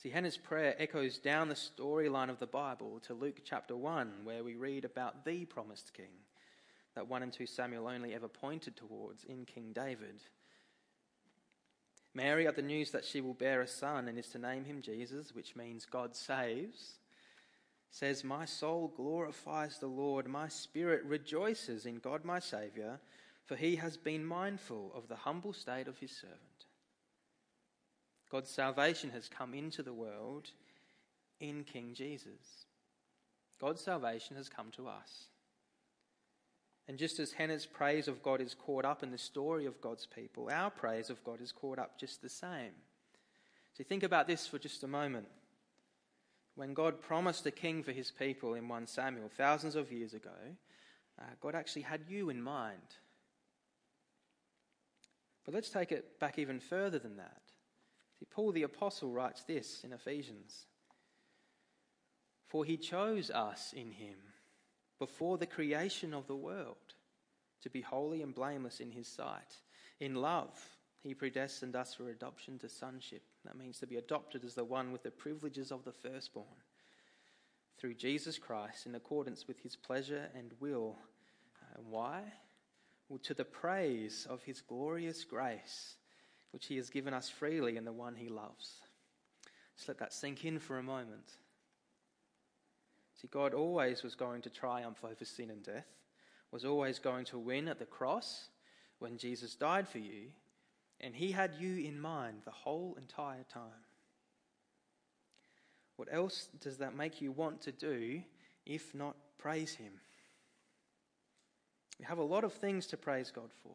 See, 0.00 0.10
Hannah's 0.10 0.36
prayer 0.36 0.76
echoes 0.78 1.18
down 1.18 1.48
the 1.48 1.56
storyline 1.56 2.30
of 2.30 2.38
the 2.38 2.46
Bible 2.46 3.00
to 3.08 3.14
Luke 3.14 3.40
chapter 3.44 3.76
1, 3.76 4.12
where 4.22 4.44
we 4.44 4.54
read 4.54 4.84
about 4.84 5.24
the 5.24 5.44
promised 5.44 5.92
king 5.92 6.12
that 6.94 7.08
1 7.08 7.24
and 7.24 7.32
2 7.32 7.46
Samuel 7.46 7.88
only 7.88 8.14
ever 8.14 8.28
pointed 8.28 8.76
towards 8.76 9.24
in 9.24 9.44
King 9.44 9.72
David. 9.72 10.20
Mary, 12.14 12.46
at 12.46 12.54
the 12.54 12.62
news 12.62 12.92
that 12.92 13.04
she 13.04 13.20
will 13.20 13.34
bear 13.34 13.60
a 13.60 13.66
son 13.66 14.06
and 14.06 14.16
is 14.20 14.28
to 14.28 14.38
name 14.38 14.64
him 14.64 14.82
Jesus, 14.82 15.34
which 15.34 15.56
means 15.56 15.84
God 15.84 16.14
saves, 16.14 17.00
says, 17.90 18.22
My 18.22 18.44
soul 18.44 18.92
glorifies 18.96 19.80
the 19.80 19.88
Lord, 19.88 20.28
my 20.28 20.46
spirit 20.46 21.02
rejoices 21.06 21.86
in 21.86 21.96
God 21.98 22.24
my 22.24 22.38
Saviour, 22.38 23.00
for 23.46 23.56
he 23.56 23.74
has 23.74 23.96
been 23.96 24.24
mindful 24.24 24.92
of 24.94 25.08
the 25.08 25.16
humble 25.16 25.52
state 25.52 25.88
of 25.88 25.98
his 25.98 26.12
servant. 26.12 26.67
God's 28.30 28.50
salvation 28.50 29.10
has 29.10 29.28
come 29.28 29.54
into 29.54 29.82
the 29.82 29.92
world 29.92 30.50
in 31.40 31.64
King 31.64 31.94
Jesus. 31.94 32.66
God's 33.60 33.82
salvation 33.82 34.36
has 34.36 34.48
come 34.48 34.70
to 34.76 34.88
us. 34.88 35.28
And 36.86 36.98
just 36.98 37.18
as 37.18 37.32
Hannah's 37.32 37.66
praise 37.66 38.08
of 38.08 38.22
God 38.22 38.40
is 38.40 38.54
caught 38.54 38.84
up 38.84 39.02
in 39.02 39.10
the 39.10 39.18
story 39.18 39.66
of 39.66 39.80
God's 39.80 40.06
people, 40.06 40.48
our 40.50 40.70
praise 40.70 41.10
of 41.10 41.22
God 41.22 41.40
is 41.42 41.52
caught 41.52 41.78
up 41.78 41.98
just 41.98 42.22
the 42.22 42.30
same. 42.30 42.72
So 43.76 43.84
think 43.84 44.02
about 44.02 44.26
this 44.26 44.46
for 44.46 44.58
just 44.58 44.82
a 44.84 44.88
moment. 44.88 45.28
When 46.54 46.74
God 46.74 47.00
promised 47.00 47.46
a 47.46 47.50
king 47.50 47.82
for 47.82 47.92
his 47.92 48.10
people 48.10 48.54
in 48.54 48.68
1 48.68 48.86
Samuel 48.86 49.30
thousands 49.36 49.76
of 49.76 49.92
years 49.92 50.14
ago, 50.14 50.30
uh, 51.20 51.24
God 51.40 51.54
actually 51.54 51.82
had 51.82 52.00
you 52.08 52.30
in 52.30 52.42
mind. 52.42 52.96
But 55.44 55.54
let's 55.54 55.70
take 55.70 55.92
it 55.92 56.18
back 56.18 56.38
even 56.38 56.58
further 56.58 56.98
than 56.98 57.16
that. 57.16 57.42
See, 58.18 58.26
Paul 58.30 58.52
the 58.52 58.64
Apostle 58.64 59.10
writes 59.10 59.42
this 59.42 59.84
in 59.84 59.92
Ephesians 59.92 60.66
For 62.46 62.64
he 62.64 62.76
chose 62.76 63.30
us 63.30 63.72
in 63.72 63.92
him 63.92 64.16
before 64.98 65.38
the 65.38 65.46
creation 65.46 66.12
of 66.12 66.26
the 66.26 66.36
world 66.36 66.94
to 67.62 67.70
be 67.70 67.80
holy 67.80 68.22
and 68.22 68.34
blameless 68.34 68.80
in 68.80 68.90
his 68.90 69.08
sight. 69.08 69.60
In 70.00 70.14
love, 70.14 70.58
he 71.02 71.14
predestined 71.14 71.76
us 71.76 71.94
for 71.94 72.10
adoption 72.10 72.58
to 72.58 72.68
sonship. 72.68 73.22
That 73.44 73.56
means 73.56 73.78
to 73.78 73.86
be 73.86 73.96
adopted 73.96 74.44
as 74.44 74.54
the 74.54 74.64
one 74.64 74.92
with 74.92 75.02
the 75.02 75.10
privileges 75.10 75.70
of 75.70 75.84
the 75.84 75.92
firstborn 75.92 76.46
through 77.78 77.94
Jesus 77.94 78.38
Christ 78.38 78.86
in 78.86 78.94
accordance 78.94 79.46
with 79.46 79.60
his 79.60 79.76
pleasure 79.76 80.28
and 80.34 80.52
will. 80.60 80.96
And 81.76 81.86
why? 81.86 82.22
Well, 83.08 83.20
to 83.20 83.34
the 83.34 83.44
praise 83.44 84.26
of 84.28 84.42
his 84.42 84.60
glorious 84.60 85.24
grace 85.24 85.96
which 86.52 86.66
he 86.66 86.76
has 86.76 86.90
given 86.90 87.14
us 87.14 87.28
freely 87.28 87.76
in 87.76 87.84
the 87.84 87.92
one 87.92 88.14
he 88.14 88.28
loves. 88.28 88.80
Just 89.76 89.88
let 89.88 89.98
that 89.98 90.12
sink 90.12 90.44
in 90.44 90.58
for 90.58 90.78
a 90.78 90.82
moment. 90.82 91.32
See, 93.20 93.28
God 93.28 93.54
always 93.54 94.02
was 94.02 94.14
going 94.14 94.42
to 94.42 94.50
triumph 94.50 94.98
over 95.04 95.24
sin 95.24 95.50
and 95.50 95.62
death, 95.62 95.86
was 96.50 96.64
always 96.64 96.98
going 96.98 97.24
to 97.26 97.38
win 97.38 97.68
at 97.68 97.78
the 97.78 97.84
cross 97.84 98.48
when 98.98 99.18
Jesus 99.18 99.54
died 99.54 99.88
for 99.88 99.98
you, 99.98 100.28
and 101.00 101.14
he 101.14 101.32
had 101.32 101.54
you 101.58 101.84
in 101.86 102.00
mind 102.00 102.42
the 102.44 102.50
whole 102.50 102.96
entire 102.98 103.44
time. 103.52 103.84
What 105.96 106.08
else 106.12 106.48
does 106.60 106.78
that 106.78 106.96
make 106.96 107.20
you 107.20 107.32
want 107.32 107.60
to 107.62 107.72
do 107.72 108.22
if 108.66 108.94
not 108.94 109.16
praise 109.36 109.74
him? 109.74 109.92
We 111.98 112.04
have 112.04 112.18
a 112.18 112.22
lot 112.22 112.44
of 112.44 112.52
things 112.52 112.86
to 112.88 112.96
praise 112.96 113.32
God 113.32 113.50
for. 113.62 113.74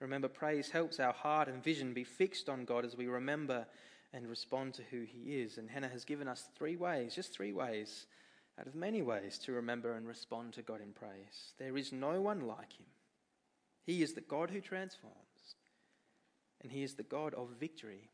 Remember, 0.00 0.28
praise 0.28 0.70
helps 0.70 1.00
our 1.00 1.12
heart 1.12 1.48
and 1.48 1.62
vision 1.62 1.92
be 1.92 2.04
fixed 2.04 2.48
on 2.48 2.64
God 2.64 2.84
as 2.84 2.96
we 2.96 3.06
remember 3.06 3.66
and 4.12 4.28
respond 4.28 4.74
to 4.74 4.82
who 4.90 5.02
He 5.02 5.40
is. 5.40 5.58
And 5.58 5.68
Hannah 5.68 5.88
has 5.88 6.04
given 6.04 6.28
us 6.28 6.48
three 6.56 6.76
ways, 6.76 7.14
just 7.14 7.32
three 7.32 7.52
ways, 7.52 8.06
out 8.58 8.66
of 8.66 8.74
many 8.74 9.02
ways, 9.02 9.38
to 9.38 9.52
remember 9.52 9.94
and 9.94 10.06
respond 10.06 10.52
to 10.54 10.62
God 10.62 10.80
in 10.80 10.92
praise. 10.92 11.52
There 11.58 11.76
is 11.76 11.92
no 11.92 12.20
one 12.20 12.46
like 12.46 12.72
Him. 12.78 12.86
He 13.84 14.02
is 14.02 14.12
the 14.12 14.20
God 14.20 14.50
who 14.50 14.60
transforms, 14.60 15.16
and 16.62 16.70
He 16.70 16.82
is 16.82 16.94
the 16.94 17.02
God 17.02 17.34
of 17.34 17.48
victory. 17.58 18.10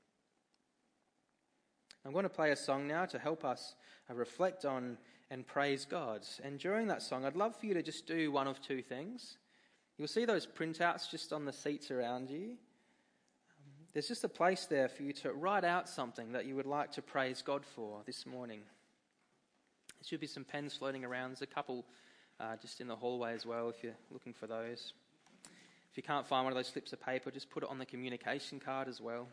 I'm 2.05 2.13
going 2.13 2.25
to 2.25 2.29
play 2.29 2.51
a 2.51 2.57
song 2.57 2.87
now 2.87 3.07
to 3.07 3.19
help 3.19 3.45
us 3.45 3.75
uh, 4.11 4.15
reflect 4.15 4.65
on 4.65 4.99
and 5.31 5.47
praise 5.47 5.85
God. 5.85 6.27
And 6.43 6.59
during 6.59 6.87
that 6.89 7.03
song, 7.03 7.25
I'd 7.25 7.35
love 7.35 7.57
for 7.57 7.67
you 7.67 7.75
to 7.75 7.83
just 7.83 8.07
do 8.07 8.31
one 8.31 8.47
of 8.47 8.61
two 8.61 8.83
things. 8.83 9.39
You'll 9.97 10.09
see 10.09 10.25
those 10.25 10.47
printouts 10.47 11.11
just 11.11 11.33
on 11.33 11.45
the 11.45 11.53
seats 11.53 11.91
around 11.91 12.31
you. 12.31 12.57
There's 13.93 14.09
just 14.09 14.25
a 14.25 14.29
place 14.29 14.67
there 14.67 14.89
for 14.89 15.05
you 15.05 15.13
to 15.13 15.33
write 15.33 15.65
out 15.65 15.89
something 15.89 16.33
that 16.33 16.47
you 16.47 16.57
would 16.57 16.67
like 16.67 16.91
to 16.93 17.03
praise 17.03 17.43
God 17.43 17.65
for 17.65 18.01
this 18.05 18.27
morning. 18.27 18.59
There 20.01 20.09
should 20.09 20.21
be 20.21 20.27
some 20.27 20.45
pens 20.45 20.75
floating 20.75 21.05
around. 21.05 21.31
There's 21.31 21.43
a 21.43 21.47
couple 21.47 21.85
uh, 22.41 22.57
just 22.61 22.81
in 22.81 22.89
the 22.89 22.97
hallway 22.97 23.35
as 23.35 23.47
well 23.47 23.69
if 23.69 23.85
you're 23.85 23.95
looking 24.11 24.33
for 24.33 24.49
those. 24.49 24.95
If 25.93 25.97
you 25.97 26.03
can't 26.03 26.27
find 26.27 26.45
one 26.45 26.53
of 26.53 26.57
those 26.57 26.67
slips 26.67 26.93
of 26.93 27.01
paper, 27.01 27.31
just 27.31 27.51
put 27.51 27.63
it 27.63 27.69
on 27.71 27.79
the 27.79 27.87
communication 27.87 28.59
card 28.59 28.89
as 28.89 29.01
well. 29.01 29.29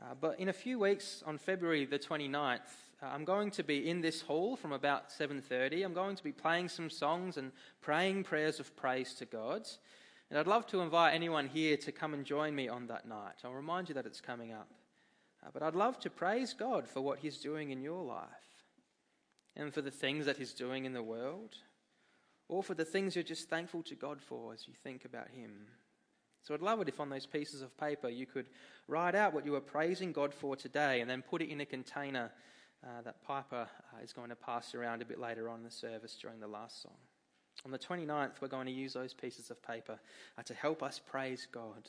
Uh, 0.00 0.14
but 0.20 0.38
in 0.40 0.48
a 0.48 0.52
few 0.52 0.78
weeks, 0.78 1.22
on 1.26 1.38
February 1.38 1.84
the 1.84 1.98
29th, 1.98 2.60
uh, 3.02 3.06
I'm 3.06 3.24
going 3.24 3.50
to 3.52 3.62
be 3.62 3.88
in 3.88 4.00
this 4.00 4.22
hall 4.22 4.56
from 4.56 4.72
about 4.72 5.10
7:30. 5.10 5.84
I'm 5.84 5.94
going 5.94 6.16
to 6.16 6.24
be 6.24 6.32
playing 6.32 6.68
some 6.68 6.90
songs 6.90 7.36
and 7.36 7.52
praying 7.80 8.24
prayers 8.24 8.60
of 8.60 8.74
praise 8.76 9.14
to 9.14 9.24
God. 9.24 9.68
And 10.30 10.38
I'd 10.38 10.46
love 10.46 10.66
to 10.68 10.80
invite 10.80 11.14
anyone 11.14 11.46
here 11.46 11.76
to 11.76 11.92
come 11.92 12.14
and 12.14 12.24
join 12.24 12.54
me 12.54 12.68
on 12.68 12.86
that 12.86 13.06
night. 13.06 13.36
I'll 13.44 13.52
remind 13.52 13.88
you 13.88 13.94
that 13.94 14.06
it's 14.06 14.20
coming 14.20 14.52
up. 14.52 14.68
Uh, 15.44 15.50
but 15.52 15.62
I'd 15.62 15.74
love 15.74 15.98
to 16.00 16.10
praise 16.10 16.54
God 16.54 16.88
for 16.88 17.02
what 17.02 17.18
He's 17.18 17.38
doing 17.38 17.70
in 17.70 17.82
your 17.82 18.02
life 18.02 18.28
and 19.54 19.72
for 19.72 19.82
the 19.82 19.90
things 19.90 20.26
that 20.26 20.38
He's 20.38 20.52
doing 20.52 20.84
in 20.84 20.92
the 20.92 21.02
world, 21.02 21.56
or 22.48 22.62
for 22.62 22.74
the 22.74 22.84
things 22.84 23.14
you're 23.14 23.22
just 23.22 23.48
thankful 23.48 23.82
to 23.84 23.94
God 23.94 24.20
for 24.20 24.52
as 24.52 24.66
you 24.66 24.74
think 24.82 25.04
about 25.04 25.28
Him. 25.28 25.66
So 26.44 26.52
I'd 26.52 26.60
love 26.60 26.80
it 26.82 26.88
if 26.88 27.00
on 27.00 27.08
those 27.08 27.24
pieces 27.24 27.62
of 27.62 27.76
paper 27.78 28.08
you 28.08 28.26
could 28.26 28.46
write 28.86 29.14
out 29.14 29.32
what 29.32 29.46
you 29.46 29.54
are 29.54 29.60
praising 29.60 30.12
God 30.12 30.32
for 30.32 30.56
today 30.56 31.00
and 31.00 31.08
then 31.08 31.22
put 31.22 31.40
it 31.40 31.48
in 31.48 31.62
a 31.62 31.66
container 31.66 32.30
uh, 32.84 33.00
that 33.02 33.22
Piper 33.22 33.66
uh, 33.66 34.02
is 34.02 34.12
going 34.12 34.28
to 34.28 34.36
pass 34.36 34.74
around 34.74 35.00
a 35.00 35.06
bit 35.06 35.18
later 35.18 35.48
on 35.48 35.58
in 35.58 35.64
the 35.64 35.70
service 35.70 36.18
during 36.20 36.40
the 36.40 36.46
last 36.46 36.82
song. 36.82 36.98
On 37.64 37.70
the 37.70 37.78
29th, 37.78 38.42
we're 38.42 38.48
going 38.48 38.66
to 38.66 38.72
use 38.72 38.92
those 38.92 39.14
pieces 39.14 39.50
of 39.50 39.62
paper 39.62 39.98
uh, 40.36 40.42
to 40.42 40.52
help 40.52 40.82
us 40.82 41.00
praise 41.10 41.48
God. 41.50 41.88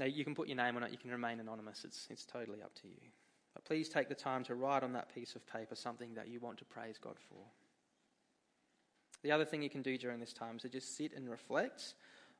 Now, 0.00 0.06
you 0.06 0.24
can 0.24 0.34
put 0.34 0.48
your 0.48 0.56
name 0.56 0.76
on 0.76 0.82
it, 0.82 0.90
you 0.90 0.98
can 0.98 1.12
remain 1.12 1.38
anonymous, 1.38 1.84
it's, 1.84 2.08
it's 2.10 2.24
totally 2.24 2.60
up 2.60 2.74
to 2.82 2.88
you. 2.88 3.10
But 3.54 3.64
please 3.64 3.88
take 3.88 4.08
the 4.08 4.14
time 4.16 4.42
to 4.44 4.56
write 4.56 4.82
on 4.82 4.92
that 4.94 5.14
piece 5.14 5.36
of 5.36 5.46
paper 5.46 5.76
something 5.76 6.14
that 6.14 6.28
you 6.28 6.40
want 6.40 6.58
to 6.58 6.64
praise 6.64 6.98
God 6.98 7.16
for. 7.28 7.38
The 9.22 9.30
other 9.30 9.44
thing 9.44 9.62
you 9.62 9.70
can 9.70 9.82
do 9.82 9.96
during 9.96 10.18
this 10.18 10.32
time 10.32 10.56
is 10.56 10.62
to 10.62 10.68
just 10.68 10.96
sit 10.96 11.12
and 11.14 11.28
reflect 11.28 11.94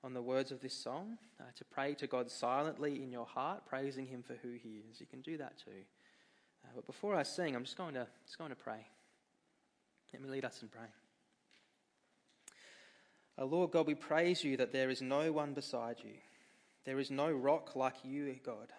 on 0.05 0.15
the 0.15 0.23
words 0.23 0.53
of 0.53 0.61
this 0.61 0.75
song, 0.75 1.19
uh, 1.41 1.45
to 1.57 1.65
pray 1.65 1.95
to 1.95 2.07
God 2.07 2.31
silently 2.31 3.03
in 3.03 3.11
your 3.11 3.27
heart, 3.27 3.67
praising 3.67 4.07
Him 4.07 4.23
for 4.23 4.35
who 4.35 4.53
He 4.53 4.83
is. 4.91 5.01
You 5.01 5.07
can 5.07 5.21
do 5.21 5.37
that 5.39 5.59
too. 5.59 5.83
Uh, 6.65 6.69
but 6.75 6.87
before 6.87 7.15
I 7.15 7.23
sing, 7.23 7.57
I'm 7.57 7.65
just 7.65 7.77
going 7.77 7.95
to 7.95 8.07
just 8.27 8.39
going 8.39 8.51
to 8.51 8.57
pray. 8.57 8.87
Let 10.13 10.23
me 10.23 10.29
lead 10.29 10.45
us 10.45 10.63
in 10.63 10.69
praying. 10.69 10.93
Oh 13.37 13.47
Lord 13.47 13.71
God, 13.71 13.87
we 13.87 13.95
praise 13.95 14.43
you 14.43 14.57
that 14.57 14.73
there 14.73 14.91
is 14.91 15.03
no 15.03 15.33
one 15.33 15.53
beside 15.53 15.97
you. 16.03 16.15
There 16.85 16.99
is 16.99 17.11
no 17.11 17.31
rock 17.31 17.77
like 17.77 17.97
you, 18.03 18.35
God. 18.45 18.73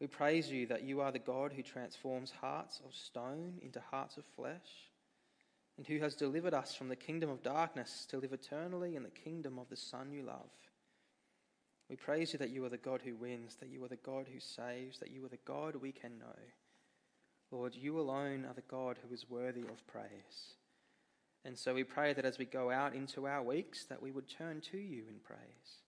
We 0.00 0.06
praise 0.06 0.50
you 0.50 0.66
that 0.66 0.82
you 0.82 1.00
are 1.00 1.12
the 1.12 1.18
God 1.18 1.52
who 1.52 1.62
transforms 1.62 2.32
hearts 2.40 2.80
of 2.86 2.94
stone 2.94 3.54
into 3.62 3.80
hearts 3.90 4.16
of 4.16 4.24
flesh 4.36 4.89
and 5.80 5.86
who 5.86 6.04
has 6.04 6.14
delivered 6.14 6.52
us 6.52 6.74
from 6.74 6.90
the 6.90 6.94
kingdom 6.94 7.30
of 7.30 7.42
darkness 7.42 8.04
to 8.10 8.18
live 8.18 8.34
eternally 8.34 8.96
in 8.96 9.02
the 9.02 9.08
kingdom 9.08 9.58
of 9.58 9.70
the 9.70 9.76
Son 9.78 10.12
you 10.12 10.22
love. 10.22 10.50
We 11.88 11.96
praise 11.96 12.34
you 12.34 12.38
that 12.38 12.50
you 12.50 12.62
are 12.66 12.68
the 12.68 12.76
God 12.76 13.00
who 13.02 13.16
wins, 13.16 13.56
that 13.56 13.70
you 13.70 13.82
are 13.82 13.88
the 13.88 13.96
God 13.96 14.26
who 14.30 14.40
saves, 14.40 14.98
that 14.98 15.10
you 15.10 15.24
are 15.24 15.30
the 15.30 15.38
God 15.46 15.76
we 15.76 15.90
can 15.90 16.18
know. 16.18 16.36
Lord, 17.50 17.74
you 17.74 17.98
alone 17.98 18.44
are 18.44 18.52
the 18.52 18.60
God 18.60 18.98
who 19.02 19.14
is 19.14 19.30
worthy 19.30 19.62
of 19.62 19.86
praise. 19.86 20.52
And 21.46 21.56
so 21.56 21.72
we 21.72 21.84
pray 21.84 22.12
that 22.12 22.26
as 22.26 22.36
we 22.36 22.44
go 22.44 22.70
out 22.70 22.94
into 22.94 23.26
our 23.26 23.42
weeks, 23.42 23.86
that 23.86 24.02
we 24.02 24.10
would 24.10 24.28
turn 24.28 24.60
to 24.72 24.76
you 24.76 25.04
in 25.08 25.18
praise. 25.24 25.78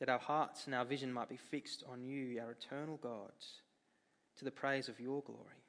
That 0.00 0.08
our 0.08 0.18
hearts 0.18 0.64
and 0.64 0.74
our 0.74 0.86
vision 0.86 1.12
might 1.12 1.28
be 1.28 1.36
fixed 1.36 1.84
on 1.86 2.02
you, 2.02 2.40
our 2.40 2.52
eternal 2.52 2.96
God, 2.96 3.32
to 4.38 4.46
the 4.46 4.50
praise 4.50 4.88
of 4.88 4.98
your 5.00 5.20
glory. 5.20 5.65